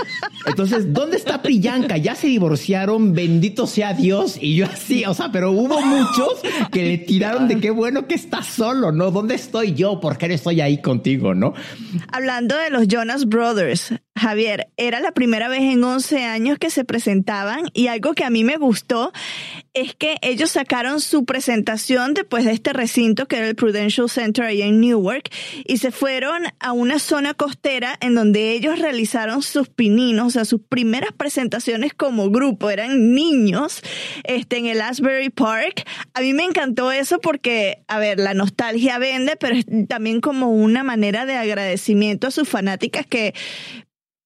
Entonces, 0.46 0.94
¿dónde 0.94 1.18
está 1.18 1.42
Priyanka? 1.42 1.98
Ya 1.98 2.14
se 2.14 2.28
divorciaron, 2.28 3.12
bendito 3.12 3.66
sea 3.66 3.92
Dios. 3.92 4.38
Y 4.40 4.56
yo 4.56 4.64
así, 4.64 5.04
o 5.04 5.12
sea, 5.12 5.30
pero 5.30 5.52
hubo 5.52 5.78
muchos 5.82 6.40
que 6.72 6.84
le 6.84 6.98
tiraron 6.98 7.48
de 7.48 7.60
qué 7.60 7.70
bueno 7.70 8.06
que 8.06 8.14
estás 8.14 8.46
solo, 8.46 8.92
¿no? 8.92 9.10
¿Dónde 9.10 9.34
estoy 9.34 9.74
yo? 9.74 10.00
¿Por 10.00 10.16
qué 10.16 10.28
no 10.28 10.34
estoy 10.34 10.62
ahí 10.62 10.80
contigo, 10.80 11.34
no? 11.34 11.52
Hablando 12.10 12.56
de 12.56 12.70
los 12.70 12.88
Jonas 12.88 13.26
Brothers, 13.26 13.92
Javier, 14.16 14.68
era 14.76 15.00
la 15.00 15.12
primera 15.12 15.48
vez 15.48 15.62
en 15.62 15.82
11 15.82 16.24
años 16.24 16.58
que 16.58 16.70
se 16.70 16.84
presentaban 16.84 17.70
y 17.72 17.86
algo 17.86 18.12
que 18.14 18.24
a 18.24 18.30
mí 18.30 18.44
me 18.44 18.56
gustó 18.56 19.12
es 19.72 19.94
que 19.94 20.16
ellos 20.20 20.50
sacaron 20.50 21.00
su 21.00 21.24
presentación 21.24 22.12
después 22.12 22.44
de 22.44 22.52
este 22.52 22.72
recinto 22.72 23.26
que 23.26 23.36
era 23.36 23.48
el 23.48 23.54
Prudential 23.54 24.10
Center 24.10 24.44
ahí 24.44 24.62
en 24.62 24.80
Newark 24.80 25.30
y 25.64 25.78
se 25.78 25.92
fueron 25.92 26.42
a 26.58 26.72
una 26.72 26.98
zona 26.98 27.34
costera 27.34 27.96
en 28.00 28.14
donde 28.14 28.52
ellos 28.52 28.78
realizaron 28.80 29.42
sus 29.42 29.68
pininos, 29.68 30.26
o 30.26 30.30
sea, 30.30 30.44
sus 30.44 30.60
primeras 30.60 31.12
presentaciones 31.12 31.94
como 31.94 32.30
grupo, 32.30 32.68
eran 32.68 33.14
niños 33.14 33.80
este, 34.24 34.58
en 34.58 34.66
el 34.66 34.80
Asbury 34.80 35.30
Park. 35.30 35.86
A 36.14 36.20
mí 36.20 36.34
me 36.34 36.44
encantó 36.44 36.90
eso 36.92 37.20
porque, 37.20 37.84
a 37.86 37.98
ver, 37.98 38.18
la 38.18 38.34
nostalgia 38.34 38.98
vende, 38.98 39.36
pero 39.36 39.54
es 39.54 39.64
también 39.88 40.20
como 40.20 40.50
una 40.50 40.82
manera 40.82 41.26
de 41.26 41.36
agradecimiento 41.36 42.26
a 42.26 42.30
sus 42.32 42.48
fanáticas 42.48 43.06
que 43.06 43.34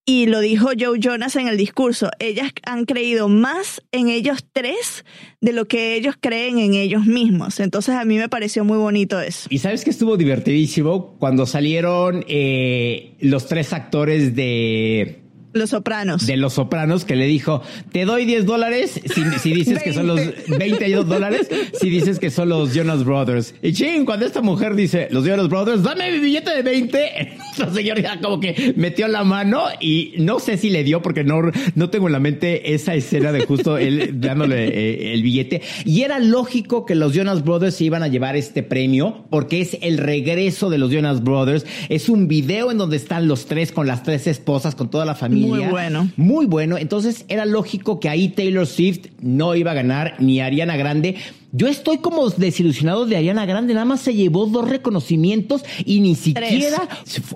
y 0.07 0.27
lo 0.27 0.41
dijo 0.41 0.69
Joe 0.79 0.99
Jonas 1.01 1.35
en 1.37 1.49
el 1.49 1.57
discurso, 1.57 2.11
ellas 2.19 2.53
han 2.65 2.85
creído 2.85 3.29
más 3.29 3.83
en 3.91 4.09
ellos 4.09 4.45
tres 4.53 5.05
de 5.41 5.53
lo 5.53 5.67
que 5.67 5.95
ellos 5.97 6.15
creen 6.21 6.59
en 6.59 6.75
ellos 6.75 7.07
mismos. 7.07 7.59
Entonces 7.59 7.95
a 7.95 8.05
mí 8.05 8.19
me 8.19 8.29
pareció 8.29 8.65
muy 8.65 8.77
bonito 8.77 9.21
eso. 9.21 9.47
Y 9.51 9.59
sabes 9.59 9.83
que 9.83 9.91
estuvo 9.91 10.17
divertidísimo 10.17 11.17
cuando 11.19 11.47
salieron 11.47 12.25
eh, 12.29 13.17
los 13.21 13.47
tres 13.47 13.73
actores 13.73 14.35
de 14.37 15.24
los 15.55 15.71
Sopranos. 15.71 16.27
De 16.27 16.37
Los 16.37 16.55
Sopranos, 16.55 17.05
que 17.05 17.15
le 17.15 17.27
dijo, 17.27 17.63
te 17.93 18.05
doy 18.05 18.25
10 18.25 18.45
dólares 18.45 19.01
si, 19.41 19.53
dices 19.53 19.83
que 19.83 19.93
son 19.93 20.09
los 20.09 20.21
22 20.49 21.07
dólares, 21.07 21.49
si 21.81 21.91
dices 21.91 22.19
que 22.19 22.31
son 22.31 22.49
los 22.49 22.75
Jonas 22.75 23.05
Brothers. 23.05 23.55
Y 23.63 23.73
ching, 23.73 24.05
cuando 24.05 24.27
esta 24.27 24.43
mujer 24.43 24.75
dice, 24.75 25.09
los 25.11 25.25
Jonas 25.25 25.49
Brothers, 25.49 25.83
dame 25.83 26.11
mi 26.11 26.19
billete 26.19 26.57
de 26.57 26.63
20, 26.63 27.37
nuestro 27.39 27.73
señor 27.73 28.03
ya 28.03 28.21
como 28.21 28.41
que 28.41 28.75
metió 28.77 29.07
la 29.07 29.23
mano 29.23 29.63
y 29.81 30.15
no 30.19 30.41
sé 30.41 30.57
si 30.57 30.71
le 30.71 30.83
dio 30.83 31.03
porque 31.03 31.23
no, 31.23 31.41
no 31.77 31.91
tengo 31.91 32.09
en 32.09 32.13
la 32.13 32.21
mente 32.21 32.75
esa 32.75 32.95
escena 32.95 33.31
de 33.31 33.47
justo 33.47 33.79
él 33.79 34.11
dándole 34.21 34.67
eh, 34.67 35.15
el 35.15 35.23
billete. 35.23 35.63
Y 35.85 36.03
era 36.03 36.19
lógico 36.19 36.85
que 36.85 36.97
los 36.97 37.15
Jonas 37.15 37.45
Brothers 37.45 37.77
se 37.77 37.85
iban 37.85 38.03
a 38.03 38.09
llevar 38.09 38.35
este 38.35 38.65
premio 38.65 39.25
porque 39.31 39.61
es 39.61 39.79
el 39.83 39.99
regreso 39.99 40.69
de 40.69 40.79
los 40.79 40.91
Jonas 40.91 41.23
Brothers. 41.23 41.65
Es 41.89 42.09
un 42.09 42.27
video 42.27 42.73
en 42.73 42.79
donde 42.79 42.97
están 42.97 43.29
los 43.29 43.47
tres 43.47 43.71
con 43.71 43.87
las 43.87 44.03
tres 44.03 44.27
esposas, 44.27 44.75
con 44.75 44.91
toda 44.91 45.05
la 45.05 45.15
familia 45.15 45.44
muy 45.45 45.61
bueno. 45.67 46.11
Muy 46.17 46.47
bueno. 46.47 46.79
Entonces 46.79 47.25
era 47.29 47.45
lógico 47.45 48.01
que 48.01 48.09
ahí 48.09 48.29
Taylor 48.29 48.67
Swift 48.67 49.07
no 49.21 49.55
iba 49.55 49.73
a 49.73 49.75
ganar 49.75 50.17
ni 50.19 50.41
Ariana 50.41 50.77
Grande. 50.77 51.17
Yo 51.53 51.69
estoy 51.69 51.99
como 51.99 52.29
desilusionado 52.31 53.07
de 53.07 53.17
Ariana 53.17 53.47
Grande, 53.47 53.75
nada 53.75 53.87
más 53.87 54.01
se 54.01 54.13
llevó 54.13 54.47
dos 54.47 54.69
reconocimientos 54.69 55.65
y 55.85 56.01
ni 56.01 56.17
siquiera... 56.17 56.89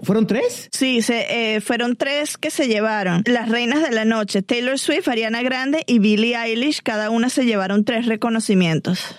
¿Fueron 0.03 0.27
tres? 0.27 0.69
Sí, 0.73 1.03
se, 1.03 1.55
eh, 1.55 1.61
fueron 1.61 1.95
tres 1.95 2.37
que 2.37 2.51
se 2.51 2.67
llevaron. 2.67 3.23
Las 3.27 3.49
reinas 3.49 3.81
de 3.81 3.95
la 3.95 4.05
noche, 4.05 4.43
Taylor 4.43 4.77
Swift, 4.77 5.07
Ariana 5.07 5.43
Grande 5.43 5.85
y 5.87 6.01
Billie 6.01 6.37
Eilish, 6.37 6.81
cada 6.83 7.11
una 7.11 7.29
se 7.29 7.45
llevaron 7.45 7.85
tres 7.85 8.07
reconocimientos. 8.07 9.15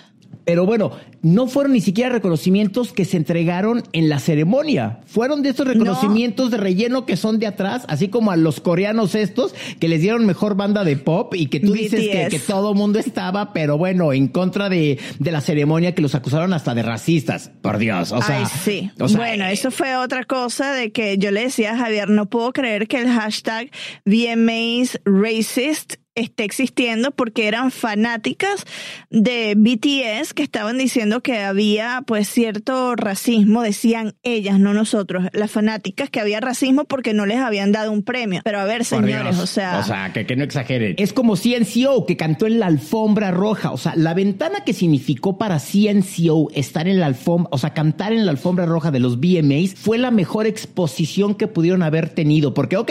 Pero 0.50 0.66
bueno, 0.66 0.90
no 1.22 1.46
fueron 1.46 1.74
ni 1.74 1.80
siquiera 1.80 2.10
reconocimientos 2.10 2.92
que 2.92 3.04
se 3.04 3.16
entregaron 3.16 3.84
en 3.92 4.08
la 4.08 4.18
ceremonia. 4.18 4.98
Fueron 5.06 5.44
de 5.44 5.50
estos 5.50 5.64
reconocimientos 5.64 6.50
de 6.50 6.56
relleno 6.56 7.06
que 7.06 7.16
son 7.16 7.38
de 7.38 7.46
atrás, 7.46 7.84
así 7.86 8.08
como 8.08 8.32
a 8.32 8.36
los 8.36 8.58
coreanos 8.58 9.14
estos 9.14 9.54
que 9.78 9.86
les 9.86 10.00
dieron 10.00 10.26
mejor 10.26 10.56
banda 10.56 10.82
de 10.82 10.96
pop 10.96 11.36
y 11.36 11.46
que 11.46 11.60
tú 11.60 11.72
dices 11.72 12.00
que, 12.00 12.26
que, 12.28 12.40
todo 12.40 12.74
mundo 12.74 12.98
estaba, 12.98 13.52
pero 13.52 13.78
bueno, 13.78 14.12
en 14.12 14.26
contra 14.26 14.68
de, 14.68 14.98
de, 15.20 15.30
la 15.30 15.40
ceremonia 15.40 15.94
que 15.94 16.02
los 16.02 16.16
acusaron 16.16 16.52
hasta 16.52 16.74
de 16.74 16.82
racistas. 16.82 17.52
Por 17.62 17.78
Dios, 17.78 18.10
o 18.10 18.20
sea. 18.20 18.40
Ay, 18.40 18.46
sí. 18.64 18.90
bueno, 18.96 19.44
eh, 19.44 19.52
eso 19.52 19.70
fue 19.70 19.94
otra 19.94 20.24
cosa 20.24 20.72
de 20.72 20.90
que 20.90 21.16
yo 21.16 21.30
le 21.30 21.42
decía 21.42 21.74
a 21.74 21.76
Javier, 21.76 22.10
no 22.10 22.26
puedo 22.26 22.52
creer 22.52 22.88
que 22.88 22.98
el 22.98 23.08
hashtag 23.08 23.70
VMAs 24.04 25.00
racist 25.04 25.99
esté 26.20 26.44
existiendo 26.44 27.10
porque 27.10 27.48
eran 27.48 27.70
fanáticas 27.70 28.64
de 29.10 29.54
BTS 29.56 30.34
que 30.34 30.42
estaban 30.42 30.78
diciendo 30.78 31.22
que 31.22 31.38
había 31.38 32.02
pues 32.06 32.28
cierto 32.28 32.96
racismo, 32.96 33.62
decían 33.62 34.14
ellas, 34.22 34.58
no 34.58 34.74
nosotros, 34.74 35.26
las 35.32 35.50
fanáticas 35.50 36.10
que 36.10 36.20
había 36.20 36.40
racismo 36.40 36.84
porque 36.84 37.14
no 37.14 37.26
les 37.26 37.38
habían 37.38 37.72
dado 37.72 37.92
un 37.92 38.02
premio. 38.02 38.40
Pero 38.44 38.60
a 38.60 38.64
ver, 38.64 38.84
señores, 38.84 39.38
o 39.38 39.46
sea... 39.46 39.80
O 39.80 39.84
sea, 39.84 40.12
que, 40.12 40.26
que 40.26 40.36
no 40.36 40.44
exageren. 40.44 40.94
Es 40.98 41.12
como 41.12 41.36
CNCO 41.36 42.06
que 42.06 42.16
cantó 42.16 42.46
en 42.46 42.60
la 42.60 42.66
alfombra 42.66 43.30
roja, 43.30 43.72
o 43.72 43.78
sea, 43.78 43.94
la 43.96 44.14
ventana 44.14 44.64
que 44.64 44.72
significó 44.72 45.38
para 45.38 45.58
CNCO 45.58 46.50
estar 46.54 46.88
en 46.88 47.00
la 47.00 47.06
alfombra, 47.06 47.48
o 47.52 47.58
sea, 47.58 47.74
cantar 47.74 48.12
en 48.12 48.26
la 48.26 48.32
alfombra 48.32 48.66
roja 48.66 48.90
de 48.90 49.00
los 49.00 49.18
VMAs 49.20 49.74
fue 49.74 49.98
la 49.98 50.10
mejor 50.10 50.46
exposición 50.46 51.34
que 51.34 51.46
pudieron 51.46 51.82
haber 51.82 52.08
tenido, 52.10 52.54
porque 52.54 52.76
ok, 52.76 52.90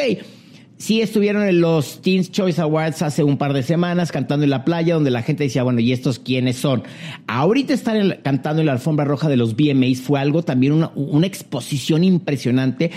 Sí 0.80 1.02
estuvieron 1.02 1.44
en 1.44 1.60
los 1.60 2.02
Teens 2.02 2.32
Choice 2.32 2.62
Awards 2.62 3.02
hace 3.02 3.22
un 3.22 3.38
par 3.38 3.52
de 3.52 3.64
semanas 3.64 4.14
cantando 4.14 4.46
en 4.46 4.50
la 4.50 4.64
playa 4.64 4.94
donde 4.94 5.12
la 5.12 5.22
gente 5.22 5.44
decía, 5.44 5.62
bueno, 5.62 5.82
¿y 5.82 5.92
estos 5.92 6.20
quiénes 6.20 6.56
son? 6.56 6.84
Ahorita 7.28 7.74
estar 7.74 8.22
cantando 8.22 8.62
en 8.62 8.68
la 8.68 8.72
alfombra 8.72 9.04
roja 9.04 9.28
de 9.28 9.36
los 9.36 9.58
VMAs 9.58 10.00
fue 10.00 10.22
algo 10.22 10.42
también 10.42 10.72
una, 10.72 10.90
una 10.96 11.28
exposición 11.28 12.06
impresionante 12.06 12.92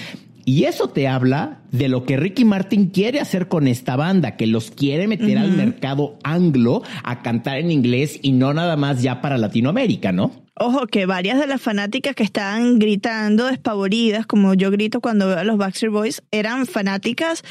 y 0.44 0.64
eso 0.64 0.88
te 0.88 1.08
habla 1.08 1.60
de 1.70 1.88
lo 1.88 2.04
que 2.04 2.16
Ricky 2.16 2.44
Martin 2.44 2.90
quiere 2.90 3.20
hacer 3.20 3.48
con 3.48 3.68
esta 3.68 3.96
banda, 3.96 4.36
que 4.36 4.46
los 4.46 4.70
quiere 4.70 5.06
meter 5.08 5.38
al 5.38 5.52
mercado 5.52 6.18
anglo 6.22 6.82
a 7.04 7.22
cantar 7.22 7.58
en 7.58 7.70
inglés 7.70 8.18
y 8.22 8.32
no 8.32 8.52
nada 8.52 8.76
más 8.76 9.02
ya 9.02 9.20
para 9.20 9.38
Latinoamérica, 9.38 10.12
¿no? 10.12 10.32
Ojo, 10.54 10.86
que 10.86 11.06
varias 11.06 11.40
de 11.40 11.46
las 11.46 11.62
fanáticas 11.62 12.14
que 12.14 12.22
estaban 12.22 12.78
gritando 12.78 13.46
despavoridas, 13.46 14.26
como 14.26 14.54
yo 14.54 14.70
grito 14.70 15.00
cuando 15.00 15.28
veo 15.28 15.38
a 15.38 15.44
los 15.44 15.56
Backstreet 15.56 15.92
Boys, 15.92 16.22
eran 16.30 16.66
fanáticas 16.66 17.42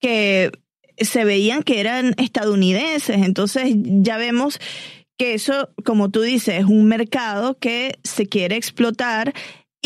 que 0.00 0.52
se 0.98 1.24
veían 1.24 1.62
que 1.62 1.80
eran 1.80 2.14
estadounidenses. 2.16 3.22
Entonces 3.22 3.74
ya 3.76 4.16
vemos 4.16 4.58
que 5.18 5.34
eso, 5.34 5.70
como 5.84 6.10
tú 6.10 6.22
dices, 6.22 6.60
es 6.60 6.64
un 6.64 6.86
mercado 6.86 7.58
que 7.58 7.98
se 8.04 8.26
quiere 8.26 8.56
explotar 8.56 9.34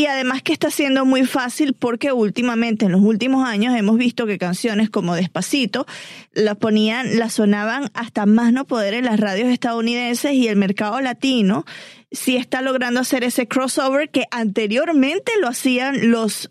y 0.00 0.07
además 0.07 0.42
que 0.42 0.54
está 0.54 0.71
siendo 0.71 1.04
muy 1.04 1.26
fácil 1.26 1.75
porque 1.75 2.11
últimamente, 2.11 2.87
en 2.87 2.92
los 2.92 3.02
últimos 3.02 3.47
años, 3.47 3.76
hemos 3.76 3.99
visto 3.99 4.25
que 4.25 4.38
canciones 4.38 4.88
como 4.88 5.14
Despacito 5.14 5.87
las 6.33 6.57
ponían, 6.57 7.19
las 7.19 7.35
sonaban 7.35 7.90
hasta 7.92 8.25
más 8.25 8.50
no 8.50 8.64
poder 8.64 8.95
en 8.95 9.04
las 9.04 9.21
radios 9.21 9.49
estadounidenses 9.49 10.33
y 10.33 10.49
el 10.49 10.57
mercado 10.57 11.02
latino 11.02 11.66
sí 12.11 12.37
está 12.38 12.62
logrando 12.62 13.00
hacer 13.00 13.25
ese 13.25 13.47
crossover 13.47 14.09
que 14.09 14.25
anteriormente 14.30 15.33
lo 15.38 15.49
hacían 15.49 16.11
los 16.11 16.50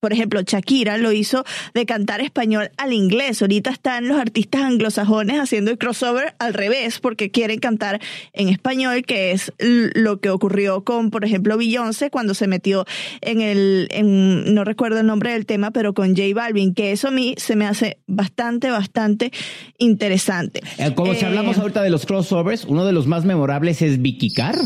por 0.00 0.12
ejemplo, 0.12 0.40
Shakira 0.42 0.98
lo 0.98 1.12
hizo 1.12 1.44
de 1.74 1.86
cantar 1.86 2.20
español 2.20 2.70
al 2.76 2.92
inglés. 2.92 3.42
Ahorita 3.42 3.70
están 3.70 4.08
los 4.08 4.18
artistas 4.18 4.62
anglosajones 4.62 5.40
haciendo 5.40 5.70
el 5.70 5.78
crossover 5.78 6.34
al 6.38 6.54
revés 6.54 7.00
porque 7.00 7.30
quieren 7.30 7.58
cantar 7.58 8.00
en 8.32 8.48
español, 8.48 9.04
que 9.04 9.32
es 9.32 9.52
lo 9.58 10.20
que 10.20 10.30
ocurrió 10.30 10.84
con, 10.84 11.10
por 11.10 11.24
ejemplo, 11.24 11.56
Beyoncé 11.56 12.10
cuando 12.10 12.34
se 12.34 12.46
metió 12.46 12.84
en 13.20 13.40
el, 13.40 13.88
en, 13.90 14.54
no 14.54 14.64
recuerdo 14.64 15.00
el 15.00 15.06
nombre 15.06 15.32
del 15.32 15.46
tema, 15.46 15.70
pero 15.70 15.94
con 15.94 16.16
J 16.16 16.22
Balvin, 16.34 16.74
que 16.74 16.92
eso 16.92 17.08
a 17.08 17.10
mí 17.10 17.34
se 17.38 17.56
me 17.56 17.66
hace 17.66 17.98
bastante, 18.06 18.70
bastante 18.70 19.32
interesante. 19.78 20.60
Eh, 20.78 20.94
como 20.94 21.14
si 21.14 21.24
hablamos 21.24 21.56
eh, 21.56 21.60
ahorita 21.60 21.82
de 21.82 21.90
los 21.90 22.06
crossovers, 22.06 22.64
uno 22.64 22.84
de 22.84 22.92
los 22.92 23.06
más 23.06 23.24
memorables 23.24 23.82
es 23.82 24.00
Vicky 24.00 24.32
Carr. 24.32 24.56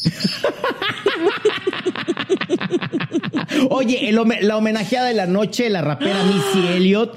Oye, 3.72 4.10
la 4.12 4.56
homenajeada 4.56 5.06
de 5.06 5.14
la 5.14 5.26
noche, 5.26 5.70
la 5.70 5.80
rapera 5.80 6.24
Missy 6.24 6.66
Elliott 6.74 7.16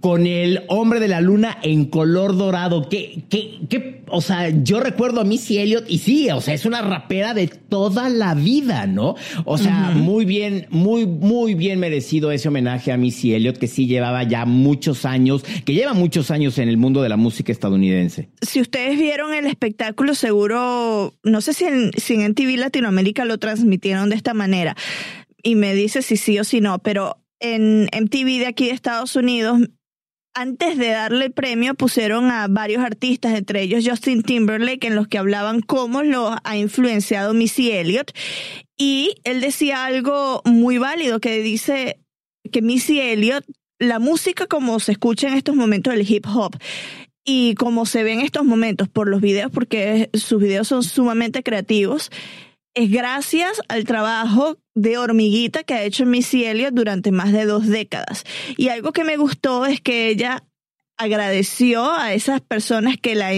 con 0.00 0.26
el 0.26 0.62
hombre 0.68 1.00
de 1.00 1.08
la 1.08 1.20
luna 1.20 1.58
en 1.62 1.84
color 1.86 2.36
dorado. 2.36 2.88
¿Qué, 2.88 3.24
qué, 3.28 3.58
qué? 3.68 4.02
O 4.10 4.20
sea, 4.20 4.48
yo 4.48 4.80
recuerdo 4.80 5.20
a 5.20 5.24
Missy 5.24 5.58
Elliott 5.58 5.84
y 5.88 5.98
sí, 5.98 6.30
o 6.30 6.40
sea, 6.40 6.54
es 6.54 6.64
una 6.64 6.80
rapera 6.80 7.34
de 7.34 7.48
toda 7.48 8.08
la 8.08 8.34
vida, 8.34 8.86
¿no? 8.86 9.16
O 9.44 9.58
sea, 9.58 9.90
muy 9.94 10.24
bien, 10.24 10.66
muy, 10.70 11.06
muy 11.06 11.54
bien 11.54 11.78
merecido 11.78 12.30
ese 12.30 12.48
homenaje 12.48 12.90
a 12.90 12.96
Missy 12.96 13.34
Elliott, 13.34 13.58
que 13.58 13.66
sí 13.66 13.86
llevaba 13.86 14.22
ya 14.22 14.46
muchos 14.46 15.04
años, 15.04 15.44
que 15.64 15.74
lleva 15.74 15.92
muchos 15.92 16.30
años 16.30 16.58
en 16.58 16.68
el 16.68 16.78
mundo 16.78 17.02
de 17.02 17.10
la 17.10 17.18
música 17.18 17.52
estadounidense. 17.52 18.30
Si 18.40 18.60
ustedes 18.60 18.98
vieron 18.98 19.34
el 19.34 19.46
espectáculo, 19.46 20.14
seguro, 20.14 21.12
no 21.22 21.40
sé 21.42 21.52
si 21.52 21.64
en, 21.64 21.90
si 21.96 22.14
en 22.14 22.34
TV 22.34 22.56
Latinoamérica 22.56 23.26
lo 23.26 23.36
transmitieron 23.36 24.08
de 24.08 24.16
esta 24.16 24.32
manera, 24.32 24.74
y 25.42 25.54
me 25.54 25.74
dice 25.74 26.02
si 26.02 26.16
sí 26.16 26.38
o 26.38 26.44
si 26.44 26.60
no, 26.60 26.78
pero 26.78 27.16
en 27.40 27.84
MTV 27.84 28.40
de 28.40 28.46
aquí 28.46 28.66
de 28.66 28.72
Estados 28.72 29.16
Unidos 29.16 29.60
antes 30.38 30.78
de 30.78 30.90
darle 30.90 31.26
el 31.26 31.32
premio 31.32 31.74
pusieron 31.74 32.30
a 32.30 32.46
varios 32.48 32.84
artistas, 32.84 33.36
entre 33.36 33.62
ellos 33.62 33.84
Justin 33.84 34.22
Timberlake, 34.22 34.86
en 34.86 34.94
los 34.94 35.08
que 35.08 35.18
hablaban 35.18 35.60
cómo 35.60 36.04
lo 36.04 36.36
ha 36.44 36.56
influenciado 36.56 37.34
Missy 37.34 37.72
Elliott. 37.72 38.12
Y 38.76 39.16
él 39.24 39.40
decía 39.40 39.84
algo 39.84 40.42
muy 40.44 40.78
válido, 40.78 41.18
que 41.18 41.42
dice 41.42 41.98
que 42.52 42.62
Missy 42.62 43.00
Elliott, 43.00 43.44
la 43.80 43.98
música 43.98 44.46
como 44.46 44.78
se 44.78 44.92
escucha 44.92 45.26
en 45.26 45.34
estos 45.34 45.56
momentos 45.56 45.92
del 45.92 46.08
hip 46.08 46.26
hop, 46.32 46.56
y 47.24 47.54
como 47.56 47.84
se 47.84 48.04
ve 48.04 48.12
en 48.12 48.20
estos 48.20 48.44
momentos 48.44 48.88
por 48.88 49.08
los 49.08 49.20
videos, 49.20 49.50
porque 49.50 50.08
sus 50.14 50.40
videos 50.40 50.68
son 50.68 50.84
sumamente 50.84 51.42
creativos, 51.42 52.10
es 52.78 52.92
gracias 52.92 53.60
al 53.66 53.82
trabajo 53.82 54.56
de 54.76 54.98
hormiguita 54.98 55.64
que 55.64 55.74
ha 55.74 55.82
hecho 55.82 56.06
Missy 56.06 56.44
Elliott 56.44 56.74
durante 56.74 57.10
más 57.10 57.32
de 57.32 57.44
dos 57.44 57.66
décadas. 57.66 58.22
Y 58.56 58.68
algo 58.68 58.92
que 58.92 59.02
me 59.02 59.16
gustó 59.16 59.66
es 59.66 59.80
que 59.80 60.08
ella 60.08 60.44
agradeció 60.96 61.90
a 61.92 62.14
esas 62.14 62.40
personas 62.40 62.96
que 62.96 63.16
la, 63.16 63.32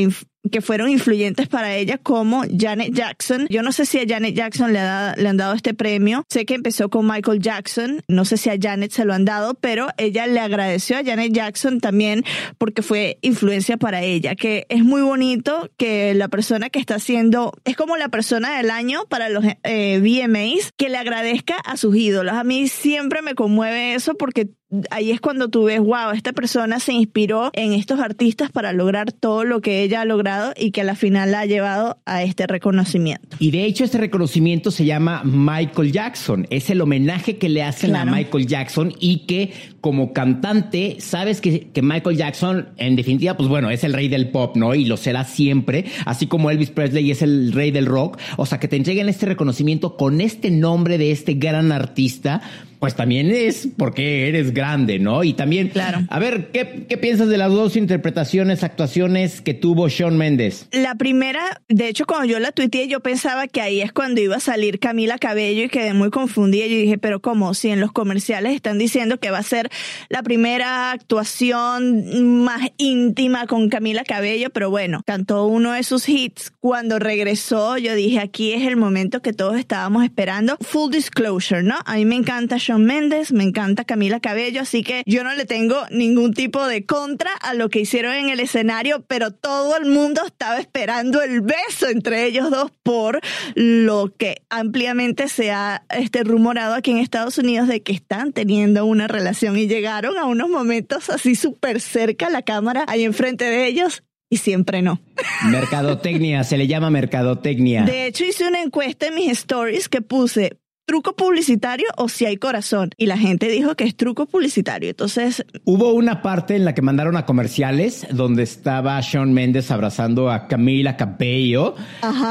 que 0.50 0.60
fueron 0.60 0.88
influyentes 0.88 1.48
para 1.48 1.76
ella 1.76 1.98
como 1.98 2.44
Janet 2.56 2.92
Jackson. 2.92 3.46
Yo 3.50 3.62
no 3.62 3.72
sé 3.72 3.86
si 3.86 3.98
a 3.98 4.04
Janet 4.06 4.34
Jackson 4.34 4.72
le, 4.72 4.80
le, 4.80 5.28
han 5.28 5.36
dado 5.36 5.54
este 5.54 5.74
premio. 5.74 6.24
Sé 6.28 6.46
que 6.46 6.54
empezó 6.54 6.88
con 6.88 7.06
Michael 7.06 7.40
Jackson. 7.40 8.02
No 8.08 8.24
sé 8.24 8.36
si 8.36 8.50
a 8.50 8.56
Janet 8.60 8.92
se 8.92 9.04
lo 9.04 9.12
han 9.12 9.24
dado, 9.24 9.54
pero 9.54 9.88
ella 9.96 10.26
le 10.26 10.40
agradeció 10.40 10.96
a 10.96 11.04
Janet 11.04 11.32
Jackson 11.32 11.80
también 11.80 12.24
porque 12.58 12.82
fue 12.82 13.18
influencia 13.22 13.76
para 13.76 14.02
ella. 14.02 14.34
Que 14.34 14.66
es 14.68 14.82
muy 14.84 15.02
bonito 15.02 15.70
que 15.76 16.14
la 16.14 16.28
persona 16.28 16.70
que 16.70 16.78
está 16.78 16.96
haciendo, 16.96 17.52
es 17.64 17.76
como 17.76 17.96
la 17.96 18.08
persona 18.08 18.56
del 18.56 18.70
año 18.70 19.04
para 19.08 19.28
los 19.28 19.44
eh, 19.62 19.98
VMAs, 20.00 20.72
que 20.76 20.88
le 20.88 20.96
agradezca 20.96 21.56
a 21.64 21.76
sus 21.76 21.96
ídolos. 21.96 22.34
A 22.34 22.44
mí 22.44 22.68
siempre 22.68 23.22
me 23.22 23.34
conmueve 23.34 23.94
eso 23.94 24.14
porque 24.14 24.48
ahí 24.90 25.10
es 25.10 25.20
cuando 25.20 25.48
tú 25.48 25.64
ves, 25.64 25.80
wow, 25.80 26.12
esta 26.14 26.32
persona 26.32 26.78
se 26.78 26.92
inspiró 26.92 27.50
en 27.54 27.72
estos 27.72 28.00
artistas 28.00 28.50
para 28.50 28.72
lograr 28.72 29.12
todo 29.12 29.44
lo 29.44 29.60
que 29.60 29.82
ella 29.82 30.02
ha 30.02 30.04
logrado 30.04 30.52
y 30.56 30.70
que 30.70 30.82
a 30.82 30.84
la 30.84 30.94
final 30.94 31.32
la 31.32 31.40
ha 31.40 31.46
llevado 31.46 31.98
a 32.06 32.22
este 32.22 32.46
reconocimiento. 32.46 33.36
Y 33.38 33.50
de 33.50 33.64
hecho 33.64 33.84
este 33.84 33.98
reconocimiento 33.98 34.70
se 34.70 34.84
llama 34.84 35.22
Michael 35.24 35.92
Jackson, 35.92 36.46
es 36.50 36.70
el 36.70 36.80
homenaje 36.80 37.36
que 37.36 37.48
le 37.48 37.62
hacen 37.62 37.96
a 37.96 38.04
Michael 38.04 38.46
Jackson 38.46 38.94
y 38.98 39.26
que 39.26 39.52
como 39.80 40.12
cantante 40.12 40.96
sabes 41.00 41.40
que, 41.40 41.68
que 41.70 41.82
Michael 41.82 42.16
Jackson 42.16 42.68
en 42.76 42.96
definitiva 42.96 43.36
pues 43.36 43.48
bueno 43.48 43.70
es 43.70 43.82
el 43.84 43.92
rey 43.92 44.08
del 44.08 44.30
pop, 44.30 44.56
¿no? 44.56 44.74
Y 44.74 44.84
lo 44.84 44.96
será 44.96 45.24
siempre, 45.24 45.86
así 46.04 46.26
como 46.26 46.50
Elvis 46.50 46.70
Presley 46.70 47.10
es 47.10 47.22
el 47.22 47.52
rey 47.52 47.70
del 47.70 47.86
rock, 47.86 48.18
o 48.36 48.46
sea 48.46 48.60
que 48.60 48.68
te 48.68 48.76
entreguen 48.76 49.08
este 49.08 49.26
reconocimiento 49.26 49.96
con 49.96 50.20
este 50.20 50.50
nombre 50.50 50.98
de 50.98 51.10
este 51.10 51.34
gran 51.34 51.72
artista 51.72 52.42
pues 52.80 52.96
también 52.96 53.30
es 53.30 53.68
porque 53.76 54.28
eres 54.28 54.54
grande, 54.54 54.98
¿no? 54.98 55.22
Y 55.22 55.34
también, 55.34 55.68
claro. 55.68 56.00
a 56.08 56.18
ver, 56.18 56.50
¿qué, 56.50 56.86
¿qué, 56.88 56.96
piensas 56.96 57.28
de 57.28 57.36
las 57.36 57.52
dos 57.52 57.76
interpretaciones, 57.76 58.64
actuaciones 58.64 59.42
que 59.42 59.52
tuvo 59.52 59.90
Sean 59.90 60.16
Méndez? 60.16 60.66
La 60.72 60.94
primera, 60.94 61.60
de 61.68 61.88
hecho, 61.88 62.06
cuando 62.06 62.24
yo 62.24 62.38
la 62.38 62.52
tuiteé, 62.52 62.88
yo 62.88 63.00
pensaba 63.00 63.48
que 63.48 63.60
ahí 63.60 63.82
es 63.82 63.92
cuando 63.92 64.22
iba 64.22 64.36
a 64.36 64.40
salir 64.40 64.80
Camila 64.80 65.18
Cabello 65.18 65.64
y 65.64 65.68
quedé 65.68 65.92
muy 65.92 66.10
confundida. 66.10 66.66
Yo 66.66 66.76
dije, 66.76 66.96
pero 66.96 67.20
¿cómo? 67.20 67.52
Si 67.52 67.68
en 67.68 67.80
los 67.80 67.92
comerciales 67.92 68.54
están 68.54 68.78
diciendo 68.78 69.18
que 69.18 69.30
va 69.30 69.38
a 69.38 69.42
ser 69.42 69.68
la 70.08 70.22
primera 70.22 70.92
actuación 70.92 72.42
más 72.44 72.62
íntima 72.78 73.46
con 73.46 73.68
Camila 73.68 74.04
Cabello, 74.04 74.48
pero 74.48 74.70
bueno, 74.70 75.02
cantó 75.04 75.44
uno 75.46 75.72
de 75.72 75.82
sus 75.82 76.08
hits. 76.08 76.50
Cuando 76.60 76.98
regresó, 76.98 77.76
yo 77.76 77.94
dije, 77.94 78.20
aquí 78.20 78.54
es 78.54 78.66
el 78.66 78.76
momento 78.76 79.20
que 79.20 79.34
todos 79.34 79.58
estábamos 79.58 80.02
esperando. 80.02 80.56
Full 80.62 80.92
disclosure, 80.92 81.62
¿no? 81.62 81.76
A 81.84 81.96
mí 81.96 82.06
me 82.06 82.16
encanta 82.16 82.56
Méndez, 82.78 83.32
me 83.32 83.44
encanta 83.44 83.84
Camila 83.84 84.20
Cabello, 84.20 84.62
así 84.62 84.82
que 84.82 85.02
yo 85.06 85.24
no 85.24 85.34
le 85.34 85.46
tengo 85.46 85.76
ningún 85.90 86.34
tipo 86.34 86.66
de 86.66 86.86
contra 86.86 87.32
a 87.32 87.54
lo 87.54 87.68
que 87.68 87.80
hicieron 87.80 88.14
en 88.14 88.28
el 88.28 88.40
escenario, 88.40 89.04
pero 89.06 89.30
todo 89.30 89.76
el 89.76 89.86
mundo 89.86 90.22
estaba 90.24 90.58
esperando 90.58 91.22
el 91.22 91.40
beso 91.40 91.88
entre 91.88 92.26
ellos 92.26 92.50
dos 92.50 92.70
por 92.82 93.20
lo 93.54 94.14
que 94.16 94.42
ampliamente 94.50 95.28
se 95.28 95.50
ha 95.50 95.84
este, 95.90 96.24
rumorado 96.24 96.74
aquí 96.74 96.90
en 96.90 96.98
Estados 96.98 97.38
Unidos 97.38 97.68
de 97.68 97.82
que 97.82 97.92
están 97.92 98.32
teniendo 98.32 98.84
una 98.84 99.08
relación 99.08 99.56
y 99.56 99.66
llegaron 99.66 100.18
a 100.18 100.26
unos 100.26 100.48
momentos 100.48 101.10
así 101.10 101.34
súper 101.34 101.80
cerca 101.80 102.30
la 102.30 102.42
cámara 102.42 102.84
ahí 102.88 103.04
enfrente 103.04 103.44
de 103.44 103.66
ellos 103.66 104.02
y 104.30 104.36
siempre 104.36 104.80
no. 104.80 105.00
Mercadotecnia, 105.44 106.44
se 106.44 106.56
le 106.56 106.68
llama 106.68 106.88
mercadotecnia. 106.88 107.82
De 107.82 108.06
hecho, 108.06 108.24
hice 108.24 108.46
una 108.46 108.62
encuesta 108.62 109.08
en 109.08 109.16
mis 109.16 109.30
stories 109.32 109.88
que 109.88 110.02
puse, 110.02 110.59
truco 110.90 111.12
publicitario 111.12 111.86
o 111.98 112.08
si 112.08 112.26
hay 112.26 112.36
corazón. 112.36 112.90
Y 112.96 113.06
la 113.06 113.16
gente 113.16 113.46
dijo 113.48 113.76
que 113.76 113.84
es 113.84 113.94
truco 113.94 114.26
publicitario. 114.26 114.90
Entonces. 114.90 115.44
Hubo 115.64 115.92
una 115.92 116.20
parte 116.20 116.56
en 116.56 116.64
la 116.64 116.74
que 116.74 116.82
mandaron 116.82 117.16
a 117.16 117.26
comerciales 117.26 118.08
donde 118.10 118.42
estaba 118.42 119.00
Sean 119.00 119.32
Méndez 119.32 119.70
abrazando 119.70 120.32
a 120.32 120.48
Camila 120.48 120.96
Cabello. 120.96 121.76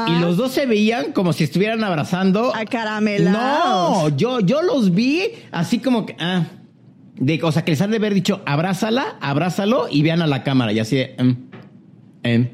Y 0.08 0.20
los 0.20 0.36
dos 0.36 0.52
se 0.52 0.66
veían 0.66 1.12
como 1.12 1.32
si 1.32 1.44
estuvieran 1.44 1.82
abrazando. 1.82 2.54
A 2.54 2.66
caramelados. 2.66 3.32
No, 3.32 4.08
yo, 4.14 4.40
yo 4.40 4.60
los 4.60 4.94
vi 4.94 5.22
así 5.52 5.78
como 5.78 6.04
que. 6.04 6.14
Ah, 6.20 6.44
de, 7.16 7.40
o 7.42 7.52
sea, 7.52 7.64
que 7.64 7.70
les 7.70 7.80
han 7.80 7.92
de 7.92 7.96
haber 7.96 8.12
dicho 8.12 8.42
abrázala, 8.44 9.16
abrázalo 9.22 9.88
y 9.90 10.02
vean 10.02 10.20
a 10.20 10.26
la 10.26 10.42
cámara. 10.42 10.70
Y 10.74 10.80
así 10.80 10.96
de. 10.96 11.16
Mm, 11.18 11.32
em, 12.24 12.48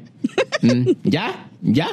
mm, 0.61 0.91
¿Ya? 1.03 1.49
¿Ya? 1.61 1.89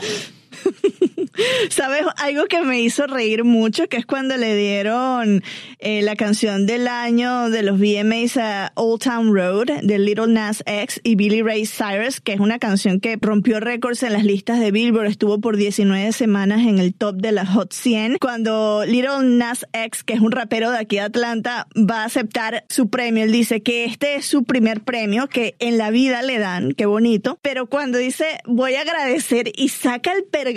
¿Sabes? 1.70 2.02
Algo 2.16 2.46
que 2.46 2.62
me 2.62 2.80
hizo 2.80 3.06
reír 3.06 3.44
mucho, 3.44 3.88
que 3.88 3.96
es 3.96 4.06
cuando 4.06 4.36
le 4.36 4.56
dieron 4.56 5.42
eh, 5.78 6.02
la 6.02 6.16
canción 6.16 6.66
del 6.66 6.88
año 6.88 7.50
de 7.50 7.62
los 7.62 7.78
VMAs 7.78 8.36
a 8.36 8.72
Old 8.76 9.02
Town 9.02 9.34
Road 9.34 9.66
de 9.82 9.98
Little 9.98 10.28
Nas 10.28 10.62
X 10.66 11.00
y 11.02 11.16
Billy 11.16 11.42
Ray 11.42 11.66
Cyrus, 11.66 12.20
que 12.20 12.32
es 12.32 12.40
una 12.40 12.58
canción 12.58 13.00
que 13.00 13.18
rompió 13.20 13.60
récords 13.60 14.02
en 14.02 14.12
las 14.12 14.24
listas 14.24 14.60
de 14.60 14.70
Billboard, 14.70 15.06
estuvo 15.06 15.40
por 15.40 15.56
19 15.56 16.12
semanas 16.12 16.60
en 16.60 16.78
el 16.78 16.94
top 16.94 17.16
de 17.16 17.32
la 17.32 17.46
Hot 17.46 17.72
100. 17.72 18.18
Cuando 18.20 18.84
Little 18.86 19.24
Nas 19.24 19.66
X, 19.72 20.04
que 20.04 20.14
es 20.14 20.20
un 20.20 20.32
rapero 20.32 20.70
de 20.70 20.78
aquí 20.78 20.96
de 20.96 21.02
Atlanta, 21.02 21.66
va 21.76 22.02
a 22.02 22.04
aceptar 22.06 22.64
su 22.68 22.88
premio, 22.88 23.24
él 23.24 23.32
dice 23.32 23.62
que 23.62 23.84
este 23.84 24.16
es 24.16 24.26
su 24.26 24.44
primer 24.44 24.82
premio 24.82 25.28
que 25.28 25.56
en 25.58 25.78
la 25.78 25.90
vida 25.90 26.22
le 26.22 26.38
dan, 26.38 26.72
qué 26.72 26.86
bonito, 26.86 27.38
pero 27.42 27.66
cuando 27.66 27.98
dice 27.98 28.24
voy 28.46 28.74
a 28.74 28.82
agradecer 28.82 29.52
y 29.54 29.68
saca 29.68 30.12
el 30.12 30.24
pergamino 30.24 30.53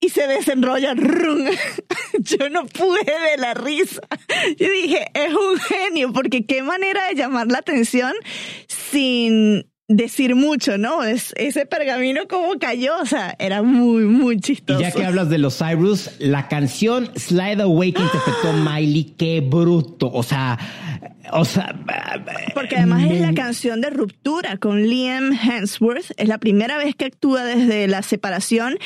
y 0.00 0.08
se 0.10 0.26
desenrolla. 0.26 0.94
Yo 2.18 2.50
no 2.50 2.66
pude 2.66 3.04
de 3.04 3.36
la 3.38 3.54
risa. 3.54 4.02
Yo 4.56 4.70
dije, 4.70 5.06
es 5.14 5.34
un 5.34 5.58
genio, 5.58 6.12
porque 6.12 6.46
qué 6.46 6.62
manera 6.62 7.06
de 7.08 7.14
llamar 7.14 7.48
la 7.48 7.58
atención 7.58 8.12
sin 8.66 9.70
decir 9.88 10.34
mucho, 10.34 10.76
¿no? 10.76 11.02
Es, 11.02 11.32
ese 11.36 11.64
pergamino 11.64 12.28
como 12.28 12.58
cayó, 12.58 13.00
o 13.00 13.06
sea, 13.06 13.34
era 13.38 13.62
muy, 13.62 14.04
muy 14.04 14.38
chistoso. 14.38 14.80
Y 14.80 14.82
ya 14.82 14.92
que 14.92 15.04
hablas 15.04 15.30
de 15.30 15.38
los 15.38 15.58
Cyrus, 15.58 16.10
la 16.18 16.46
canción 16.46 17.10
Slide 17.16 17.62
Away 17.62 17.92
que 17.92 18.02
interpretó 18.02 18.52
Miley, 18.52 19.14
qué 19.16 19.40
bruto, 19.40 20.10
o 20.12 20.22
sea, 20.22 20.58
o 21.32 21.44
sea... 21.44 21.74
Porque 22.54 22.76
además 22.76 23.10
es 23.10 23.20
la 23.20 23.32
canción 23.32 23.80
de 23.80 23.88
ruptura 23.88 24.58
con 24.58 24.86
Liam 24.86 25.32
Hemsworth, 25.32 26.12
es 26.16 26.28
la 26.28 26.38
primera 26.38 26.76
vez 26.76 26.94
que 26.94 27.06
actúa 27.06 27.44
desde 27.44 27.88
la 27.88 28.02
separación 28.02 28.78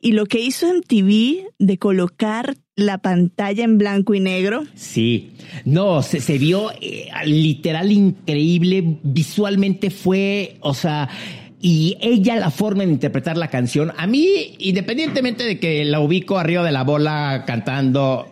y 0.00 0.12
lo 0.12 0.26
que 0.26 0.40
hizo 0.40 0.68
en 0.68 0.82
TV 0.82 1.46
de 1.58 1.78
colocar 1.78 2.56
la 2.80 2.98
pantalla 2.98 3.64
en 3.64 3.78
blanco 3.78 4.14
y 4.14 4.20
negro. 4.20 4.64
Sí, 4.74 5.30
no, 5.64 6.02
se, 6.02 6.38
vio 6.38 6.70
eh, 6.80 7.08
literal 7.24 7.92
increíble, 7.92 8.98
visualmente 9.02 9.90
fue, 9.90 10.56
o 10.60 10.74
sea, 10.74 11.08
y 11.60 11.96
ella 12.00 12.36
la 12.36 12.50
forma 12.50 12.84
de 12.84 12.92
interpretar 12.92 13.36
la 13.36 13.48
canción, 13.48 13.92
a 13.96 14.06
mí, 14.06 14.54
independientemente 14.58 15.44
de 15.44 15.58
que 15.58 15.84
la 15.84 16.00
ubico 16.00 16.38
arriba 16.38 16.62
de 16.64 16.72
la 16.72 16.84
bola 16.84 17.44
cantando 17.46 18.26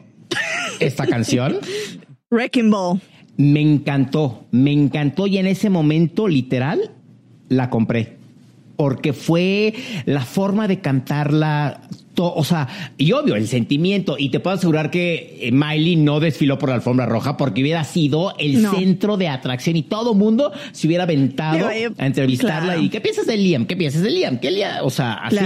esta 0.80 1.06
canción. 1.06 1.58
Wrecking 2.30 2.70
Ball. 2.70 3.00
Me 3.36 3.60
encantó, 3.60 4.46
me 4.50 4.72
encantó 4.72 5.26
y 5.26 5.38
en 5.38 5.46
ese 5.46 5.70
momento, 5.70 6.26
literal, 6.26 6.90
la 7.48 7.70
compré. 7.70 8.16
Porque 8.76 9.12
fue 9.12 9.74
la 10.06 10.22
forma 10.22 10.68
de 10.68 10.80
cantarla, 10.80 11.82
o 12.26 12.44
sea, 12.44 12.68
y 12.96 13.12
obvio, 13.12 13.36
el 13.36 13.48
sentimiento. 13.48 14.16
Y 14.18 14.30
te 14.30 14.40
puedo 14.40 14.56
asegurar 14.56 14.90
que 14.90 15.38
eh, 15.40 15.52
Miley 15.52 15.96
no 15.96 16.20
desfiló 16.20 16.58
por 16.58 16.68
la 16.68 16.76
alfombra 16.76 17.06
roja 17.06 17.36
porque 17.36 17.62
hubiera 17.62 17.84
sido 17.84 18.34
el 18.38 18.66
centro 18.66 19.16
de 19.16 19.28
atracción 19.28 19.76
y 19.76 19.82
todo 19.82 20.14
mundo 20.14 20.52
se 20.72 20.86
hubiera 20.86 21.04
aventado 21.04 21.68
a 21.68 22.06
entrevistarla. 22.06 22.76
¿Y 22.78 22.88
qué 22.88 23.00
piensas 23.00 23.26
de 23.26 23.36
Liam? 23.36 23.66
¿Qué 23.66 23.76
piensas 23.76 24.02
de 24.02 24.10
Liam? 24.10 24.38
¿Qué 24.38 24.50
Liam? 24.50 24.84
O 24.84 24.90
sea, 24.90 25.14
así. 25.14 25.38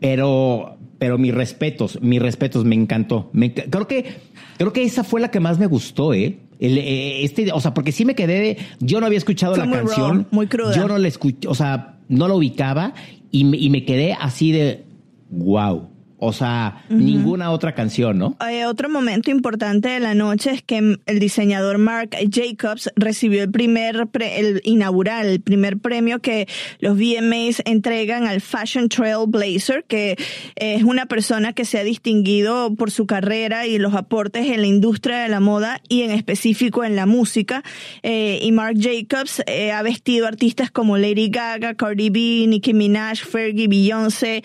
Pero, 0.00 0.78
pero 0.98 1.18
mis 1.18 1.34
respetos, 1.34 2.00
mis 2.00 2.20
respetos, 2.20 2.64
me 2.64 2.74
encantó. 2.74 3.30
creo 3.70 3.86
que, 3.86 4.16
creo 4.56 4.72
que 4.72 4.82
esa 4.82 5.04
fue 5.04 5.20
la 5.20 5.30
que 5.30 5.40
más 5.40 5.58
me 5.58 5.66
gustó, 5.66 6.14
¿eh? 6.14 6.38
eh 6.58 7.20
este, 7.22 7.52
o 7.52 7.60
sea, 7.60 7.74
porque 7.74 7.92
sí 7.92 8.04
me 8.04 8.14
quedé 8.14 8.40
de, 8.40 8.58
yo 8.80 9.00
no 9.00 9.06
había 9.06 9.18
escuchado 9.18 9.56
la 9.56 9.70
canción. 9.70 10.26
muy 10.30 10.46
cruda. 10.46 10.74
Yo 10.74 10.88
no 10.88 10.98
la 10.98 11.08
escuché, 11.08 11.48
o 11.48 11.54
sea, 11.54 11.98
no 12.08 12.28
la 12.28 12.34
ubicaba 12.34 12.94
y 13.30 13.44
me, 13.44 13.56
y 13.56 13.70
me 13.70 13.84
quedé 13.84 14.14
así 14.18 14.52
de, 14.52 14.84
wow. 15.30 15.89
O 16.22 16.34
sea, 16.34 16.84
ninguna 16.90 17.50
otra 17.50 17.74
canción, 17.74 18.18
¿no? 18.18 18.36
Eh, 18.46 18.66
otro 18.66 18.90
momento 18.90 19.30
importante 19.30 19.88
de 19.88 20.00
la 20.00 20.14
noche 20.14 20.50
es 20.50 20.62
que 20.62 20.98
el 21.06 21.18
diseñador 21.18 21.78
Mark 21.78 22.10
Jacobs 22.30 22.90
recibió 22.94 23.42
el 23.42 23.50
primer, 23.50 24.06
el 24.20 24.60
inaugural, 24.64 25.26
el 25.26 25.40
primer 25.40 25.78
premio 25.78 26.20
que 26.20 26.46
los 26.78 26.98
VMAs 26.98 27.62
entregan 27.64 28.26
al 28.26 28.42
Fashion 28.42 28.90
Trailblazer, 28.90 29.84
que 29.84 30.18
es 30.56 30.82
una 30.82 31.06
persona 31.06 31.54
que 31.54 31.64
se 31.64 31.78
ha 31.78 31.84
distinguido 31.84 32.74
por 32.74 32.90
su 32.90 33.06
carrera 33.06 33.66
y 33.66 33.78
los 33.78 33.94
aportes 33.94 34.46
en 34.46 34.60
la 34.60 34.66
industria 34.66 35.20
de 35.20 35.28
la 35.28 35.40
moda 35.40 35.80
y 35.88 36.02
en 36.02 36.10
específico 36.10 36.84
en 36.84 36.96
la 36.96 37.06
música. 37.06 37.62
Eh, 38.02 38.40
y 38.42 38.52
Mark 38.52 38.76
Jacobs 38.78 39.42
eh, 39.46 39.72
ha 39.72 39.82
vestido 39.82 40.26
artistas 40.26 40.70
como 40.70 40.98
Lady 40.98 41.30
Gaga, 41.30 41.74
Cardi 41.74 42.10
B, 42.10 42.46
Nicki 42.46 42.74
Minaj, 42.74 43.24
Fergie, 43.24 43.68
Beyoncé. 43.68 44.42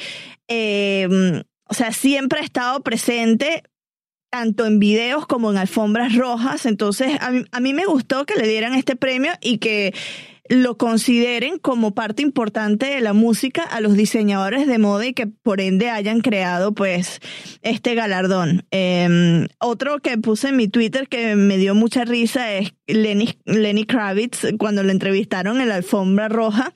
Eh, 0.47 1.08
o 1.67 1.73
sea, 1.73 1.91
siempre 1.91 2.39
ha 2.39 2.43
estado 2.43 2.81
presente 2.81 3.63
tanto 4.29 4.65
en 4.65 4.79
videos 4.79 5.25
como 5.27 5.51
en 5.51 5.58
alfombras 5.58 6.15
rojas. 6.15 6.65
Entonces, 6.65 7.17
a 7.21 7.31
mí, 7.31 7.45
a 7.51 7.60
mí 7.60 7.73
me 7.73 7.86
gustó 7.86 8.25
que 8.25 8.36
le 8.36 8.47
dieran 8.47 8.73
este 8.73 8.95
premio 8.95 9.31
y 9.41 9.60
que 9.60 9.93
lo 10.47 10.77
consideren 10.77 11.58
como 11.58 11.95
parte 11.95 12.21
importante 12.21 12.86
de 12.86 13.01
la 13.01 13.13
música 13.13 13.63
a 13.63 13.81
los 13.81 13.95
diseñadores 13.95 14.67
de 14.67 14.77
moda 14.77 15.08
y 15.08 15.13
que 15.13 15.27
por 15.27 15.60
ende 15.60 15.89
hayan 15.89 16.21
creado 16.21 16.73
pues 16.73 17.19
este 17.62 17.95
galardón. 17.95 18.65
Em, 18.69 19.47
otro 19.60 19.99
que 19.99 20.17
puse 20.17 20.49
en 20.49 20.58
mi 20.58 20.67
Twitter 20.67 21.08
que 21.08 21.36
me 21.36 21.58
dio 21.58 21.73
mucha 21.73 22.05
risa 22.05 22.53
es 22.53 22.73
Lenny, 22.87 23.37
Lenny 23.45 23.85
Kravitz 23.85 24.45
cuando 24.59 24.83
lo 24.83 24.91
entrevistaron 24.91 25.59
en 25.59 25.69
la 25.69 25.75
alfombra 25.75 26.27
roja 26.27 26.71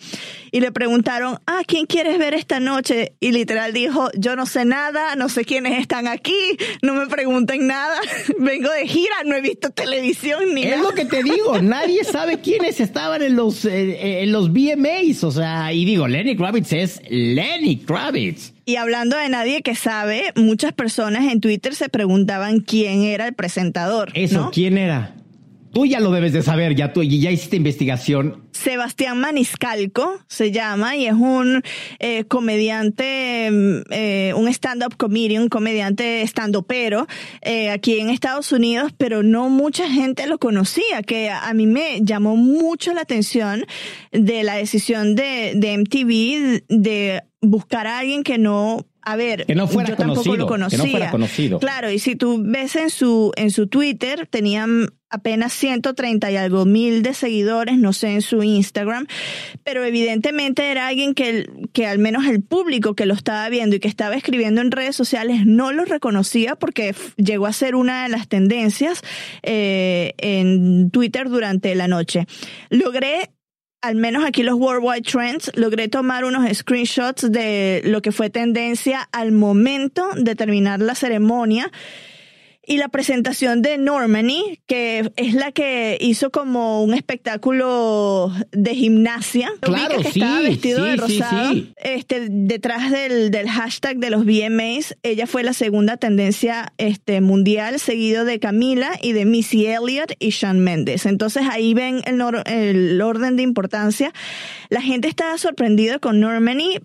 y 0.52 0.60
le 0.60 0.72
preguntaron, 0.72 1.38
ah, 1.46 1.62
¿quién 1.68 1.86
quieres 1.86 2.18
ver 2.18 2.34
esta 2.34 2.60
noche? 2.60 3.14
Y 3.20 3.32
literal 3.32 3.74
dijo, 3.74 4.10
yo 4.18 4.36
no 4.36 4.46
sé 4.46 4.66
nada, 4.66 5.16
no 5.16 5.30
sé 5.30 5.46
quiénes 5.46 5.80
están 5.80 6.08
aquí, 6.08 6.58
no 6.82 6.96
me 6.96 7.08
pregunten 7.08 7.68
nada, 7.68 8.00
vengo 8.40 8.72
de 8.72 8.88
gira, 8.88 9.24
no 9.26 9.36
he 9.36 9.42
visto 9.42 9.70
televisión 9.70 10.56
ni 10.56 10.64
nada. 10.64 10.78
Es 10.78 10.82
lo 10.82 10.94
que 10.94 11.06
te 11.06 11.24
digo, 11.24 11.62
nadie 11.62 12.04
sabe 12.04 12.40
quiénes 12.44 12.80
estaban 12.80 13.22
en 13.22 13.36
los, 13.36 13.66
eh, 13.66 14.24
en 14.24 14.32
los 14.32 14.52
VMAs, 14.52 15.24
o 15.24 15.32
sea, 15.32 15.72
y 15.74 15.86
digo, 15.86 16.08
Lenny 16.08 16.36
Kravitz 16.36 16.74
es 16.74 17.02
Lenny 17.10 17.78
Kravitz. 17.78 18.54
Y 18.66 18.76
hablando 18.76 19.18
de 19.18 19.30
nadie 19.30 19.62
que 19.62 19.76
sabe, 19.76 20.32
muchas 20.36 20.74
personas 20.74 21.32
en 21.32 21.42
Twitter 21.42 21.74
se 21.76 21.90
preguntaban 21.90 22.60
quién 22.60 23.04
era 23.04 23.28
el 23.28 23.34
presentador. 23.34 24.12
Eso, 24.14 24.52
¿quién 24.54 24.78
era? 24.78 25.19
Tú 25.72 25.86
ya 25.86 26.00
lo 26.00 26.12
debes 26.12 26.34
de 26.34 26.42
saber, 26.42 26.76
ya 26.76 26.94
tú 26.94 27.04
ya 27.04 27.32
hiciste 27.32 27.56
investigación. 27.56 28.44
Sebastián 28.52 29.20
Maniscalco 29.20 30.20
se 30.28 30.52
llama 30.52 30.96
y 30.96 31.06
es 31.06 31.14
un 31.14 31.62
eh, 32.00 32.26
comediante, 32.26 33.48
eh, 33.92 34.34
un 34.36 34.48
stand-up 34.48 34.98
comedian, 34.98 35.44
un 35.44 35.50
comediante 35.50 36.24
stand-upero 36.24 37.08
eh, 37.42 37.70
aquí 37.70 38.00
en 38.00 38.10
Estados 38.10 38.52
Unidos, 38.52 38.92
pero 38.98 39.22
no 39.22 39.50
mucha 39.50 39.90
gente 39.90 40.28
lo 40.28 40.40
conocía, 40.40 41.04
que 41.04 41.30
a 41.30 41.54
mí 41.54 41.68
me 41.68 42.02
llamó 42.02 42.36
mucho 42.36 42.94
la 42.94 43.02
atención 43.02 43.66
de 44.12 44.44
la 44.44 44.56
decisión 44.56 45.16
de, 45.16 45.54
de 45.56 45.78
MTV 45.78 46.64
de 46.68 47.22
buscar 47.42 47.88
a 47.88 48.00
alguien 48.00 48.24
que 48.24 48.38
no 48.38 48.86
a 49.12 49.16
ver, 49.16 49.46
que 49.46 49.56
no 49.56 49.68
fuera 49.68 49.90
yo 49.90 49.96
conocido, 49.96 50.24
tampoco 50.24 50.38
lo 50.38 50.48
conocía. 50.48 50.78
Que 50.78 50.86
no 50.86 50.92
fuera 50.92 51.12
conocido. 51.12 51.60
Claro, 51.60 51.92
y 51.92 52.00
si 52.00 52.16
tú 52.16 52.42
ves 52.44 52.76
en 52.76 52.90
su, 52.90 53.32
en 53.36 53.52
su 53.52 53.68
Twitter, 53.68 54.28
tenían 54.28 54.90
apenas 55.10 55.54
130 55.54 56.32
y 56.32 56.36
algo 56.36 56.66
mil 56.66 57.02
de 57.02 57.14
seguidores, 57.14 57.78
no 57.78 57.94
sé, 57.94 58.14
en 58.14 58.22
su 58.22 58.44
Instagram, 58.44 59.08
pero 59.64 59.84
evidentemente 59.84 60.70
era 60.70 60.88
alguien 60.88 61.16
que, 61.16 61.50
que 61.74 61.88
al 61.88 62.00
menos 62.00 62.28
el 62.28 62.44
público 62.44 62.96
que 62.96 63.06
lo 63.06 63.14
estaba 63.16 63.50
viendo 63.50 63.76
y 63.76 63.80
que 63.80 63.88
estaba 63.88 64.16
escribiendo 64.16 64.62
en 64.62 64.72
redes 64.72 64.96
sociales 64.96 65.46
no 65.46 65.72
lo 65.72 65.86
reconocía 65.86 66.56
porque 66.56 66.96
llegó 67.18 67.48
a 67.48 67.54
ser 67.54 67.76
una 67.76 68.04
de 68.04 68.10
las 68.10 68.28
tendencias 68.28 69.02
eh, 69.42 70.14
en 70.18 70.92
Twitter 70.92 71.30
durante 71.30 71.74
la 71.76 71.88
noche. 71.88 72.28
Logré 72.70 73.32
al 73.82 73.96
menos 73.96 74.26
aquí 74.26 74.44
los 74.44 74.56
Worldwide 74.56 75.04
Trends, 75.04 75.52
logré 75.56 75.88
tomar 75.88 76.26
unos 76.26 76.46
screenshots 76.58 77.32
de 77.32 77.82
lo 77.86 78.02
que 78.02 78.12
fue 78.12 78.30
tendencia 78.30 79.08
al 79.12 79.32
momento 79.32 80.10
de 80.16 80.36
terminar 80.36 80.80
la 80.82 80.96
ceremonia 80.96 81.72
y 82.70 82.78
la 82.78 82.88
presentación 82.88 83.64
de 83.64 83.80
Normani, 83.80 84.60
que 84.68 85.12
es 85.16 85.34
la 85.34 85.52
que 85.52 85.98
hizo 86.00 86.30
como 86.30 86.84
un 86.84 86.94
espectáculo 86.94 88.32
de 88.52 88.76
gimnasia. 88.76 89.52
Claro, 89.60 89.98
que 89.98 90.12
sí, 90.12 90.20
estaba 90.20 90.42
vestido 90.42 90.84
de 90.84 90.96
rosado. 90.96 91.54
Sí, 91.54 91.74
este, 91.78 92.28
detrás 92.30 92.92
del, 92.92 93.32
del, 93.32 93.50
hashtag 93.50 93.98
de 93.98 94.12
los 94.12 94.24
VMAs, 94.24 94.96
ella 95.02 95.26
fue 95.26 95.42
la 95.42 95.54
segunda 95.54 95.98
tendencia 95.98 96.72
este, 96.78 97.22
mundial, 97.22 97.80
seguido 97.80 98.24
de 98.24 98.40
Camila 98.40 98.92
y 99.02 99.14
de 99.14 99.26
Missy 99.26 99.66
Elliott 99.66 100.14
y 100.20 100.30
Shawn 100.30 100.60
Mendes. 100.60 101.08
Entonces 101.08 101.46
ahí 101.50 101.74
ven 101.74 102.04
el, 102.06 102.22
el 102.46 103.02
orden 103.02 103.36
de 103.36 103.42
importancia. 103.42 104.14
La 104.70 104.84
gente 104.84 105.08
estaba 105.08 105.40
sorprendida 105.40 105.98
con 105.98 106.20
Normani 106.20 106.78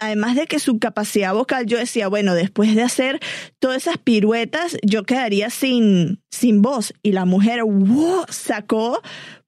además 0.00 0.34
de 0.34 0.46
que 0.46 0.58
su 0.58 0.78
capacidad 0.78 1.32
vocal, 1.32 1.66
yo 1.66 1.78
decía, 1.78 2.08
bueno, 2.08 2.34
después 2.34 2.74
de 2.74 2.82
hacer 2.82 3.20
todas 3.58 3.76
esas 3.76 3.98
piruetas, 3.98 4.76
yo 4.82 5.04
quedaría 5.04 5.50
sin, 5.50 6.20
sin 6.30 6.62
voz. 6.62 6.92
Y 7.02 7.12
la 7.12 7.26
mujer 7.26 7.62
wow, 7.62 8.24
sacó 8.28 9.00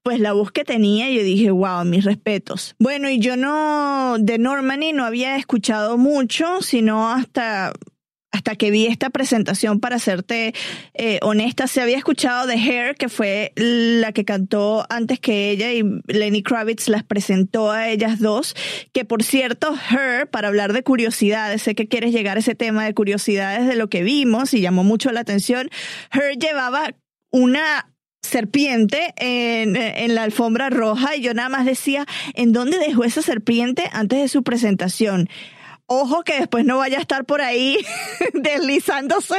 pues 0.03 0.19
la 0.19 0.33
voz 0.33 0.51
que 0.51 0.65
tenía 0.65 1.09
y 1.09 1.15
yo 1.15 1.23
dije, 1.23 1.49
wow, 1.49 1.85
mis 1.85 2.03
respetos. 2.03 2.75
Bueno, 2.77 3.09
y 3.09 3.19
yo 3.19 3.37
no, 3.37 4.17
de 4.19 4.37
Normani 4.37 4.93
no 4.93 5.05
había 5.05 5.37
escuchado 5.37 5.97
mucho, 5.97 6.61
sino 6.61 7.09
hasta 7.09 7.73
hasta 8.33 8.55
que 8.55 8.71
vi 8.71 8.87
esta 8.87 9.11
presentación, 9.11 9.79
para 9.79 9.99
serte 9.99 10.53
eh, 10.95 11.19
honesta, 11.21 11.67
se 11.67 11.81
había 11.81 11.97
escuchado 11.97 12.47
de 12.47 12.55
Hair, 12.55 12.95
que 12.95 13.07
fue 13.07 13.53
la 13.55 14.11
que 14.11 14.25
cantó 14.25 14.85
antes 14.89 15.19
que 15.19 15.51
ella, 15.51 15.71
y 15.71 15.83
Lenny 16.07 16.41
Kravitz 16.41 16.89
las 16.89 17.03
presentó 17.03 17.71
a 17.71 17.89
ellas 17.89 18.19
dos, 18.19 18.55
que 18.91 19.05
por 19.05 19.21
cierto, 19.21 19.75
Her, 19.91 20.27
para 20.27 20.47
hablar 20.47 20.73
de 20.73 20.81
curiosidades, 20.81 21.61
sé 21.61 21.75
que 21.75 21.87
quieres 21.87 22.11
llegar 22.11 22.37
a 22.37 22.39
ese 22.39 22.55
tema 22.55 22.83
de 22.85 22.95
curiosidades 22.95 23.67
de 23.67 23.75
lo 23.75 23.87
que 23.87 24.01
vimos 24.01 24.55
y 24.55 24.61
llamó 24.61 24.83
mucho 24.83 25.11
la 25.11 25.19
atención, 25.19 25.69
Her 26.11 26.35
llevaba 26.35 26.89
una 27.31 27.93
serpiente 28.23 29.13
en, 29.17 29.75
en, 29.75 30.15
la 30.15 30.23
alfombra 30.23 30.71
roja 30.71 31.15
y 31.15 31.21
yo 31.21 31.35
nada 31.35 31.49
más 31.49 31.65
decía, 31.65 32.07
¿en 32.33 32.51
dónde 32.51 32.79
dejó 32.79 33.03
esa 33.03 33.21
serpiente 33.21 33.89
antes 33.91 34.19
de 34.19 34.27
su 34.27 34.41
presentación? 34.43 35.29
Ojo 35.87 36.23
que 36.23 36.39
después 36.39 36.65
no 36.65 36.77
vaya 36.77 36.97
a 36.97 37.01
estar 37.01 37.25
por 37.25 37.41
ahí 37.41 37.77
deslizándose 38.33 39.35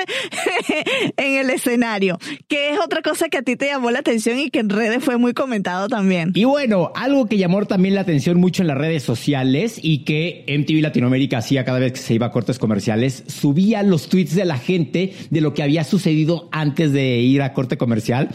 en 1.17 1.35
el 1.37 1.51
escenario, 1.51 2.19
que 2.49 2.71
es 2.71 2.79
otra 2.79 3.03
cosa 3.03 3.29
que 3.29 3.39
a 3.39 3.43
ti 3.43 3.57
te 3.57 3.67
llamó 3.67 3.91
la 3.91 4.01
atención 4.01 4.39
y 4.39 4.51
que 4.51 4.61
en 4.61 4.71
redes 4.71 5.03
fue 5.03 5.17
muy 5.17 5.35
comentado 5.35 5.89
también. 5.89 6.33
Y 6.35 6.45
bueno, 6.45 6.93
algo 6.95 7.27
que 7.27 7.39
llamó 7.39 7.65
también 7.67 7.95
la 7.95 8.03
atención 8.03 8.39
mucho 8.39 8.63
en 8.63 8.69
las 8.69 8.79
redes 8.79 9.03
sociales 9.03 9.79
y 9.83 10.05
que 10.05 10.45
MTV 10.49 10.83
Latinoamérica 10.83 11.39
hacía 11.39 11.65
cada 11.65 11.79
vez 11.79 11.93
que 11.93 11.99
se 11.99 12.15
iba 12.15 12.27
a 12.27 12.31
cortes 12.31 12.59
comerciales, 12.59 13.25
subía 13.27 13.83
los 13.83 14.09
tweets 14.09 14.35
de 14.35 14.45
la 14.45 14.59
gente 14.59 15.15
de 15.31 15.41
lo 15.41 15.55
que 15.55 15.63
había 15.63 15.85
sucedido 15.85 16.49
antes 16.53 16.93
de 16.93 17.19
ir 17.19 17.43
a 17.43 17.53
corte 17.53 17.77
comercial. 17.77 18.31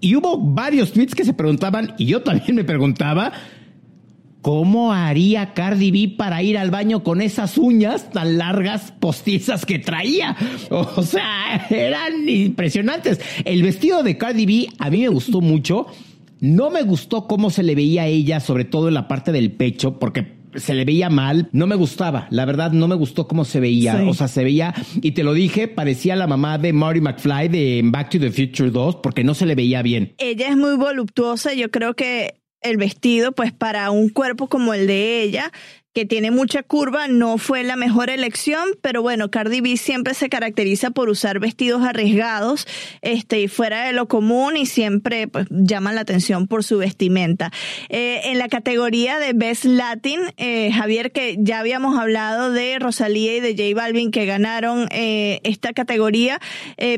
Y 0.00 0.14
hubo 0.14 0.38
varios 0.38 0.92
tweets 0.92 1.14
que 1.14 1.24
se 1.24 1.32
preguntaban, 1.32 1.94
y 1.98 2.06
yo 2.06 2.22
también 2.22 2.54
me 2.54 2.64
preguntaba, 2.64 3.32
¿Cómo 4.46 4.92
haría 4.92 5.54
Cardi 5.54 5.90
B 5.90 6.14
para 6.16 6.40
ir 6.40 6.56
al 6.56 6.70
baño 6.70 7.02
con 7.02 7.20
esas 7.20 7.58
uñas 7.58 8.12
tan 8.12 8.38
largas 8.38 8.92
postizas 8.92 9.66
que 9.66 9.80
traía? 9.80 10.36
O 10.70 11.02
sea, 11.02 11.66
eran 11.68 12.28
impresionantes. 12.28 13.20
El 13.44 13.64
vestido 13.64 14.04
de 14.04 14.16
Cardi 14.16 14.46
B 14.46 14.68
a 14.78 14.88
mí 14.88 15.00
me 15.00 15.08
gustó 15.08 15.40
mucho. 15.40 15.88
No 16.38 16.70
me 16.70 16.82
gustó 16.82 17.26
cómo 17.26 17.50
se 17.50 17.64
le 17.64 17.74
veía 17.74 18.02
a 18.02 18.06
ella, 18.06 18.38
sobre 18.38 18.64
todo 18.64 18.86
en 18.86 18.94
la 18.94 19.08
parte 19.08 19.32
del 19.32 19.50
pecho, 19.50 19.98
porque 19.98 20.36
se 20.54 20.74
le 20.74 20.84
veía 20.84 21.10
mal, 21.10 21.48
no 21.50 21.66
me 21.66 21.74
gustaba, 21.74 22.28
la 22.30 22.44
verdad 22.44 22.70
no 22.70 22.86
me 22.86 22.94
gustó 22.94 23.26
cómo 23.26 23.44
se 23.44 23.58
veía, 23.58 24.04
o 24.06 24.14
sea, 24.14 24.28
se 24.28 24.44
veía, 24.44 24.74
y 25.02 25.10
te 25.10 25.24
lo 25.24 25.34
dije, 25.34 25.66
parecía 25.66 26.14
la 26.14 26.28
mamá 26.28 26.56
de 26.56 26.72
Marty 26.72 27.00
McFly 27.00 27.48
de 27.48 27.82
Back 27.84 28.10
to 28.10 28.20
the 28.20 28.30
Future 28.30 28.70
2, 28.70 28.96
porque 29.02 29.24
no 29.24 29.34
se 29.34 29.44
le 29.44 29.56
veía 29.56 29.82
bien. 29.82 30.14
Ella 30.18 30.48
es 30.48 30.56
muy 30.56 30.76
voluptuosa, 30.76 31.52
yo 31.52 31.70
creo 31.70 31.94
que 31.94 32.45
el 32.70 32.76
vestido, 32.76 33.32
pues 33.32 33.52
para 33.52 33.90
un 33.90 34.08
cuerpo 34.08 34.48
como 34.48 34.74
el 34.74 34.86
de 34.86 35.22
ella, 35.22 35.52
que 35.96 36.04
tiene 36.04 36.30
mucha 36.30 36.62
curva, 36.62 37.08
no 37.08 37.38
fue 37.38 37.64
la 37.64 37.74
mejor 37.74 38.10
elección, 38.10 38.68
pero 38.82 39.00
bueno, 39.00 39.30
Cardi 39.30 39.62
B 39.62 39.78
siempre 39.78 40.12
se 40.12 40.28
caracteriza 40.28 40.90
por 40.90 41.08
usar 41.08 41.40
vestidos 41.40 41.84
arriesgados 41.84 42.66
este, 43.00 43.40
y 43.40 43.48
fuera 43.48 43.86
de 43.86 43.94
lo 43.94 44.06
común 44.06 44.58
y 44.58 44.66
siempre 44.66 45.26
pues, 45.26 45.46
llaman 45.48 45.94
la 45.94 46.02
atención 46.02 46.48
por 46.48 46.64
su 46.64 46.76
vestimenta. 46.76 47.50
Eh, 47.88 48.20
en 48.24 48.36
la 48.36 48.48
categoría 48.48 49.18
de 49.18 49.32
Best 49.32 49.64
Latin, 49.64 50.20
eh, 50.36 50.70
Javier, 50.70 51.12
que 51.12 51.38
ya 51.38 51.60
habíamos 51.60 51.98
hablado 51.98 52.52
de 52.52 52.78
Rosalía 52.78 53.34
y 53.34 53.40
de 53.40 53.52
J 53.52 53.74
Balvin 53.74 54.10
que 54.10 54.26
ganaron 54.26 54.88
eh, 54.90 55.40
esta 55.44 55.72
categoría, 55.72 56.40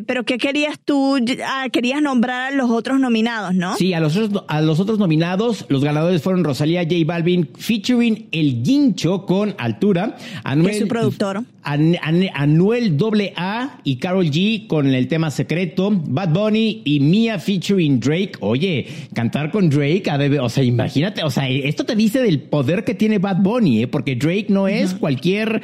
pero 0.08 0.24
¿qué 0.24 0.38
querías 0.38 0.76
tú? 0.84 1.24
Ah, 1.46 1.68
querías 1.70 2.02
nombrar 2.02 2.52
a 2.52 2.56
los 2.56 2.68
otros 2.68 2.98
nominados, 2.98 3.54
¿no? 3.54 3.76
Sí, 3.76 3.94
a 3.94 4.00
los, 4.00 4.18
a 4.48 4.60
los 4.60 4.80
otros 4.80 4.98
nominados, 4.98 5.66
los 5.68 5.84
ganadores 5.84 6.20
fueron 6.20 6.42
Rosalía, 6.42 6.82
J 6.82 6.96
Balvin, 7.06 7.48
featuring 7.56 8.26
el 8.32 8.64
Jin 8.96 9.18
con 9.26 9.54
Altura. 9.58 10.16
Anuel, 10.44 10.74
es 10.74 10.80
su 10.80 10.88
productor. 10.88 11.44
Anuel 11.62 12.96
AA 13.36 13.80
y 13.84 13.96
Carol 13.96 14.26
G 14.26 14.66
con 14.66 14.86
el 14.86 15.08
tema 15.08 15.30
secreto. 15.30 15.90
Bad 15.92 16.32
Bunny 16.32 16.82
y 16.84 17.00
Mia 17.00 17.38
featuring 17.38 18.00
Drake. 18.00 18.32
Oye, 18.40 18.86
cantar 19.14 19.50
con 19.50 19.68
Drake, 19.68 20.04
o 20.40 20.48
sea, 20.48 20.64
imagínate, 20.64 21.22
o 21.22 21.30
sea, 21.30 21.48
esto 21.48 21.84
te 21.84 21.94
dice 21.94 22.22
del 22.22 22.40
poder 22.40 22.84
que 22.84 22.94
tiene 22.94 23.18
Bad 23.18 23.42
Bunny, 23.42 23.82
¿eh? 23.82 23.86
porque 23.88 24.16
Drake 24.16 24.46
no 24.48 24.68
es 24.68 24.94
cualquier 24.94 25.62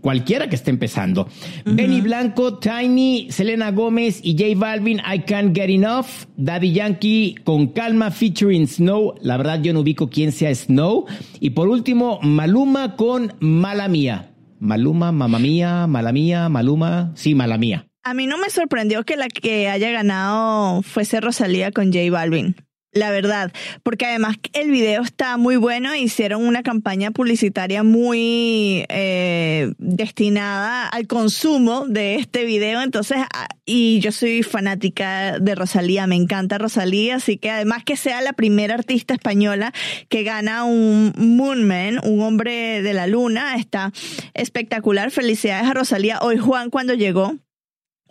cualquiera 0.00 0.48
que 0.48 0.56
esté 0.56 0.70
empezando. 0.70 1.28
Benny 1.64 2.00
Blanco, 2.00 2.58
Tiny, 2.58 3.28
Selena 3.30 3.70
Gómez 3.70 4.20
y 4.22 4.32
J 4.32 4.58
Balvin, 4.58 4.98
I 4.98 5.20
Can't 5.20 5.56
Get 5.56 5.70
Enough. 5.70 6.06
Daddy 6.36 6.72
Yankee 6.72 7.36
con 7.44 7.68
Calma 7.68 8.10
featuring 8.10 8.66
Snow. 8.66 9.14
La 9.20 9.36
verdad 9.36 9.60
yo 9.62 9.72
no 9.72 9.80
ubico 9.80 10.08
quién 10.08 10.32
sea 10.32 10.54
Snow. 10.54 11.06
Y 11.40 11.50
por 11.50 11.68
último, 11.68 12.18
Maluma 12.22 12.96
con 12.96 13.34
Mala 13.40 13.88
Mía. 13.88 14.30
Maluma, 14.60 15.12
Mamá 15.12 15.38
Mía, 15.38 15.86
Mala 15.86 16.12
Mía, 16.12 16.48
Maluma. 16.48 17.12
Sí, 17.14 17.34
Mala 17.34 17.58
Mía. 17.58 17.86
A 18.02 18.14
mí 18.14 18.26
no 18.26 18.38
me 18.38 18.48
sorprendió 18.50 19.04
que 19.04 19.16
la 19.16 19.28
que 19.28 19.68
haya 19.68 19.90
ganado 19.90 20.82
fuese 20.82 21.20
Rosalía 21.20 21.72
con 21.72 21.92
J 21.92 22.10
Balvin 22.10 22.56
la 22.98 23.10
verdad, 23.10 23.52
porque 23.82 24.06
además 24.06 24.36
el 24.52 24.70
video 24.70 25.02
está 25.02 25.36
muy 25.36 25.56
bueno, 25.56 25.94
hicieron 25.94 26.44
una 26.44 26.62
campaña 26.62 27.10
publicitaria 27.10 27.82
muy 27.82 28.84
eh, 28.88 29.72
destinada 29.78 30.86
al 30.88 31.06
consumo 31.06 31.86
de 31.86 32.16
este 32.16 32.44
video, 32.44 32.82
entonces, 32.82 33.18
ah, 33.34 33.48
y 33.64 34.00
yo 34.00 34.12
soy 34.12 34.42
fanática 34.42 35.38
de 35.38 35.54
Rosalía, 35.54 36.06
me 36.06 36.16
encanta 36.16 36.58
Rosalía, 36.58 37.16
así 37.16 37.36
que 37.36 37.50
además 37.50 37.84
que 37.84 37.96
sea 37.96 38.20
la 38.20 38.32
primera 38.32 38.74
artista 38.74 39.14
española 39.14 39.72
que 40.08 40.22
gana 40.22 40.64
un 40.64 41.12
Moonman, 41.16 42.00
un 42.04 42.20
hombre 42.22 42.82
de 42.82 42.94
la 42.94 43.06
luna, 43.06 43.56
está 43.56 43.92
espectacular, 44.34 45.10
felicidades 45.10 45.66
a 45.66 45.74
Rosalía. 45.74 46.18
Hoy 46.20 46.38
Juan 46.38 46.70
cuando 46.70 46.94
llegó, 46.94 47.34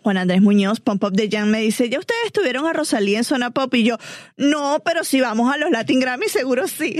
Juan 0.02 0.16
Andrés 0.16 0.40
Muñoz, 0.40 0.80
Pump 0.80 1.02
Up 1.04 1.12
de 1.12 1.28
Jan, 1.30 1.50
me 1.50 1.60
dice, 1.60 1.90
¿ya 1.90 1.98
ustedes 1.98 2.26
estuvieron 2.26 2.66
a 2.66 2.72
Rosalía 2.72 3.18
en 3.18 3.24
Zona 3.24 3.50
Pop? 3.50 3.74
Y 3.74 3.82
yo, 3.82 3.96
no, 4.36 4.80
pero 4.84 5.02
si 5.02 5.20
vamos 5.20 5.52
a 5.52 5.58
los 5.58 5.70
Latin 5.70 5.98
Grammy, 5.98 6.28
seguro 6.28 6.68
sí. 6.68 6.96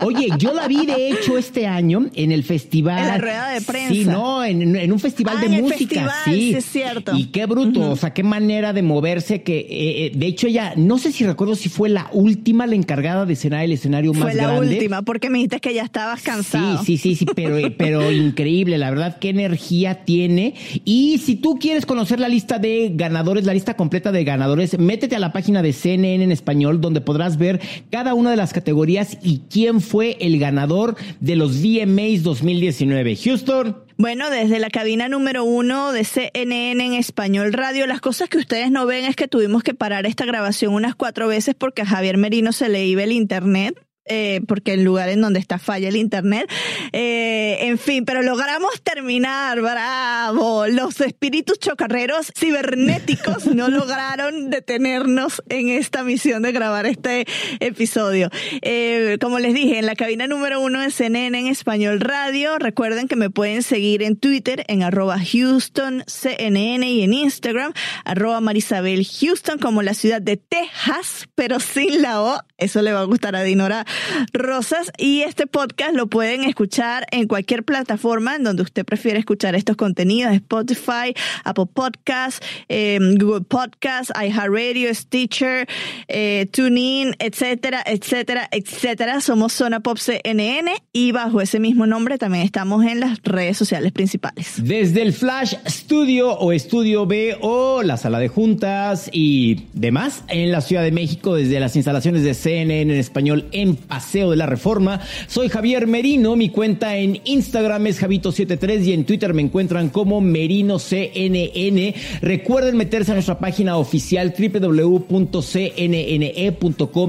Oye, 0.00 0.28
yo 0.38 0.52
la 0.52 0.66
vi 0.66 0.86
de 0.86 1.10
hecho 1.10 1.38
este 1.38 1.66
año 1.66 2.10
en 2.14 2.32
el 2.32 2.42
festival. 2.42 2.98
En 2.98 3.06
la 3.06 3.18
rueda 3.18 3.50
de 3.50 3.60
prensa. 3.60 3.94
Sí, 3.94 4.04
no, 4.04 4.44
en, 4.44 4.92
un 4.92 4.98
festival 4.98 5.36
ah, 5.38 5.40
de 5.40 5.46
en 5.46 5.62
música. 5.62 6.00
El 6.00 6.10
festival, 6.10 6.14
sí. 6.24 6.54
es 6.54 6.64
cierto. 6.64 7.16
Y 7.16 7.26
qué 7.26 7.46
bruto, 7.46 7.90
o 7.90 7.96
sea, 7.96 8.12
qué 8.12 8.24
manera 8.24 8.72
de 8.72 8.82
moverse 8.82 9.42
que, 9.42 9.60
eh, 9.60 9.66
eh, 10.06 10.12
de 10.14 10.26
hecho 10.26 10.48
ella, 10.48 10.74
no 10.76 10.98
sé 10.98 11.12
si 11.12 11.24
recuerdo 11.24 11.54
si 11.54 11.68
fue 11.68 11.88
la 11.88 12.10
última 12.12 12.66
la 12.66 12.74
encargada 12.74 13.24
de 13.24 13.34
escenar 13.34 13.64
el 13.64 13.72
escenario 13.72 14.12
más 14.12 14.34
grande. 14.34 14.42
Fue 14.42 14.66
la 14.66 14.74
última, 14.74 15.02
porque 15.02 15.30
me 15.30 15.38
dijiste 15.38 15.60
que 15.60 15.74
ya 15.74 15.84
estabas 15.84 16.22
cansado. 16.22 16.82
Sí, 16.84 16.96
sí, 16.96 17.14
sí, 17.14 17.24
sí, 17.24 17.26
pero, 17.34 17.56
pero 17.76 18.10
increíble, 18.12 18.78
la 18.78 18.90
verdad, 18.90 19.18
qué 19.18 19.28
energía 19.28 20.04
tiene. 20.04 20.54
Y 20.84 21.19
si 21.20 21.36
tú 21.36 21.58
quieres 21.58 21.86
conocer 21.86 22.20
la 22.20 22.28
lista 22.28 22.58
de 22.58 22.90
ganadores, 22.94 23.44
la 23.44 23.54
lista 23.54 23.74
completa 23.74 24.12
de 24.12 24.24
ganadores, 24.24 24.78
métete 24.78 25.16
a 25.16 25.18
la 25.18 25.32
página 25.32 25.62
de 25.62 25.72
CNN 25.72 26.24
en 26.24 26.32
español 26.32 26.80
donde 26.80 27.00
podrás 27.00 27.38
ver 27.38 27.60
cada 27.90 28.14
una 28.14 28.30
de 28.30 28.36
las 28.36 28.52
categorías 28.52 29.18
y 29.22 29.42
quién 29.50 29.80
fue 29.80 30.16
el 30.20 30.38
ganador 30.38 30.96
de 31.20 31.36
los 31.36 31.62
VMAs 31.62 32.22
2019. 32.22 33.16
Houston. 33.16 33.76
Bueno, 33.96 34.30
desde 34.30 34.58
la 34.58 34.70
cabina 34.70 35.08
número 35.08 35.44
uno 35.44 35.92
de 35.92 36.04
CNN 36.04 36.84
en 36.84 36.94
Español 36.94 37.52
Radio, 37.52 37.86
las 37.86 38.00
cosas 38.00 38.28
que 38.28 38.38
ustedes 38.38 38.70
no 38.70 38.86
ven 38.86 39.04
es 39.04 39.14
que 39.14 39.28
tuvimos 39.28 39.62
que 39.62 39.74
parar 39.74 40.06
esta 40.06 40.24
grabación 40.24 40.72
unas 40.72 40.94
cuatro 40.94 41.28
veces 41.28 41.54
porque 41.54 41.82
a 41.82 41.86
Javier 41.86 42.16
Merino 42.16 42.52
se 42.52 42.70
le 42.70 42.86
iba 42.86 43.02
el 43.02 43.12
internet 43.12 43.78
eh, 44.06 44.40
porque 44.48 44.72
el 44.74 44.82
lugar 44.82 45.08
en 45.08 45.20
donde 45.20 45.38
está 45.38 45.58
falla 45.58 45.88
el 45.88 45.96
internet. 45.96 46.50
Eh, 46.92 47.58
en 47.60 47.78
fin, 47.78 48.04
pero 48.04 48.22
logramos 48.22 48.82
terminar, 48.82 49.60
bravo. 49.60 50.66
Los 50.66 51.00
espíritus 51.00 51.58
chocarreros 51.58 52.32
cibernéticos 52.36 53.46
no 53.46 53.68
lograron 53.70 54.50
detenernos 54.50 55.42
en 55.48 55.68
esta 55.68 56.02
misión 56.02 56.42
de 56.42 56.52
grabar 56.52 56.86
este 56.86 57.26
episodio. 57.60 58.30
Eh, 58.62 59.18
como 59.20 59.38
les 59.38 59.54
dije, 59.54 59.78
en 59.78 59.86
la 59.86 59.94
cabina 59.94 60.26
número 60.26 60.60
uno 60.60 60.80
de 60.80 60.90
CNN 60.90 61.38
en 61.38 61.46
Español 61.46 62.00
Radio, 62.00 62.58
recuerden 62.58 63.06
que 63.06 63.16
me 63.16 63.30
pueden 63.30 63.62
seguir 63.62 64.02
en 64.02 64.16
Twitter 64.16 64.64
en 64.68 64.82
arroba 64.82 65.18
Houston 65.18 66.02
CNN 66.06 66.90
y 66.90 67.02
en 67.02 67.12
Instagram 67.12 67.72
arroba 68.04 68.40
Marisabel 68.40 69.06
Houston 69.06 69.58
como 69.58 69.82
la 69.82 69.94
ciudad 69.94 70.22
de 70.22 70.36
Texas, 70.36 71.28
pero 71.34 71.60
sin 71.60 72.02
la 72.02 72.22
O. 72.22 72.40
Eso 72.58 72.82
le 72.82 72.92
va 72.92 73.00
a 73.00 73.04
gustar 73.04 73.36
a 73.36 73.42
Dinora 73.42 73.86
Rosas 74.32 74.90
y 74.98 75.22
este 75.22 75.46
podcast 75.46 75.94
lo 75.94 76.08
pueden 76.08 76.44
escuchar 76.44 77.06
en 77.10 77.26
cualquier 77.26 77.64
plataforma 77.64 78.36
en 78.36 78.44
donde 78.44 78.62
usted 78.62 78.84
prefiere 78.84 79.18
escuchar 79.18 79.54
estos 79.54 79.76
contenidos, 79.76 80.32
Spotify, 80.32 81.14
Apple 81.44 81.66
Podcasts, 81.72 82.40
em, 82.68 83.16
Google 83.16 83.42
Podcasts, 83.42 84.12
iHeartRadio, 84.20 84.94
Stitcher, 84.94 85.66
eh, 86.08 86.46
TuneIn, 86.52 87.14
etcétera, 87.18 87.82
etcétera, 87.86 88.48
etcétera. 88.50 89.20
Somos 89.20 89.52
Zona 89.52 89.80
Pop 89.80 89.98
CNN 89.98 90.72
y 90.92 91.12
bajo 91.12 91.40
ese 91.40 91.60
mismo 91.60 91.86
nombre 91.86 92.18
también 92.18 92.44
estamos 92.44 92.84
en 92.84 93.00
las 93.00 93.20
redes 93.22 93.56
sociales 93.56 93.92
principales. 93.92 94.54
Desde 94.58 95.02
el 95.02 95.12
Flash 95.12 95.54
Studio 95.66 96.32
o 96.32 96.52
Estudio 96.52 97.06
B 97.06 97.36
o 97.40 97.82
la 97.82 97.96
sala 97.96 98.18
de 98.18 98.28
juntas 98.28 99.10
y 99.12 99.66
demás 99.72 100.24
en 100.28 100.52
la 100.52 100.60
Ciudad 100.60 100.82
de 100.82 100.92
México 100.92 101.34
desde 101.34 101.60
las 101.60 101.76
instalaciones 101.76 102.22
de 102.22 102.34
CNN 102.34 102.82
en 102.82 102.90
español 102.98 103.46
en 103.52 103.76
Paseo 103.80 104.30
de 104.30 104.36
la 104.36 104.46
Reforma. 104.46 105.00
Soy 105.26 105.48
Javier 105.48 105.86
Merino, 105.86 106.36
mi 106.36 106.50
cuenta 106.50 106.96
en 106.96 107.20
Instagram 107.24 107.86
es 107.86 108.00
Javito73 108.02 108.84
y 108.84 108.92
en 108.92 109.04
Twitter 109.04 109.34
me 109.34 109.42
encuentran 109.42 109.88
como 109.88 110.20
MerinoCNN. 110.20 111.94
Recuerden 112.20 112.76
meterse 112.76 113.10
a 113.12 113.14
nuestra 113.14 113.38
página 113.38 113.76
oficial 113.76 114.34
www.cnne.com 114.38 115.10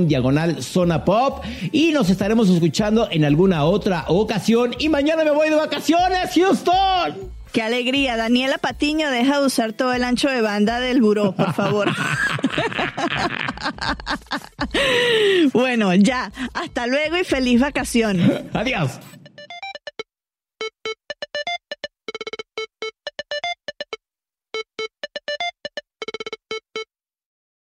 diagonal 0.07 0.63
zona 0.63 1.05
pop 1.05 1.43
y 1.71 1.91
nos 1.91 2.10
estaremos 2.10 2.49
escuchando 2.49 3.07
en 3.12 3.25
alguna 3.25 3.65
otra 3.65 4.05
ocasión. 4.07 4.75
Y 4.79 4.89
mañana 4.89 5.23
me 5.23 5.31
voy 5.31 5.49
de 5.49 5.55
vacaciones, 5.55 6.31
Houston. 6.36 7.40
Qué 7.51 7.61
alegría. 7.61 8.17
Daniela 8.17 8.57
Patiño, 8.57 9.09
deja 9.09 9.39
de 9.39 9.45
usar 9.45 9.73
todo 9.73 9.93
el 9.93 10.03
ancho 10.03 10.29
de 10.29 10.41
banda 10.41 10.79
del 10.79 11.01
buró, 11.01 11.33
por 11.33 11.53
favor. 11.53 11.89
bueno, 15.53 15.93
ya. 15.95 16.31
Hasta 16.53 16.87
luego 16.87 17.17
y 17.17 17.23
feliz 17.23 17.59
vacación. 17.59 18.49
Adiós. 18.53 18.99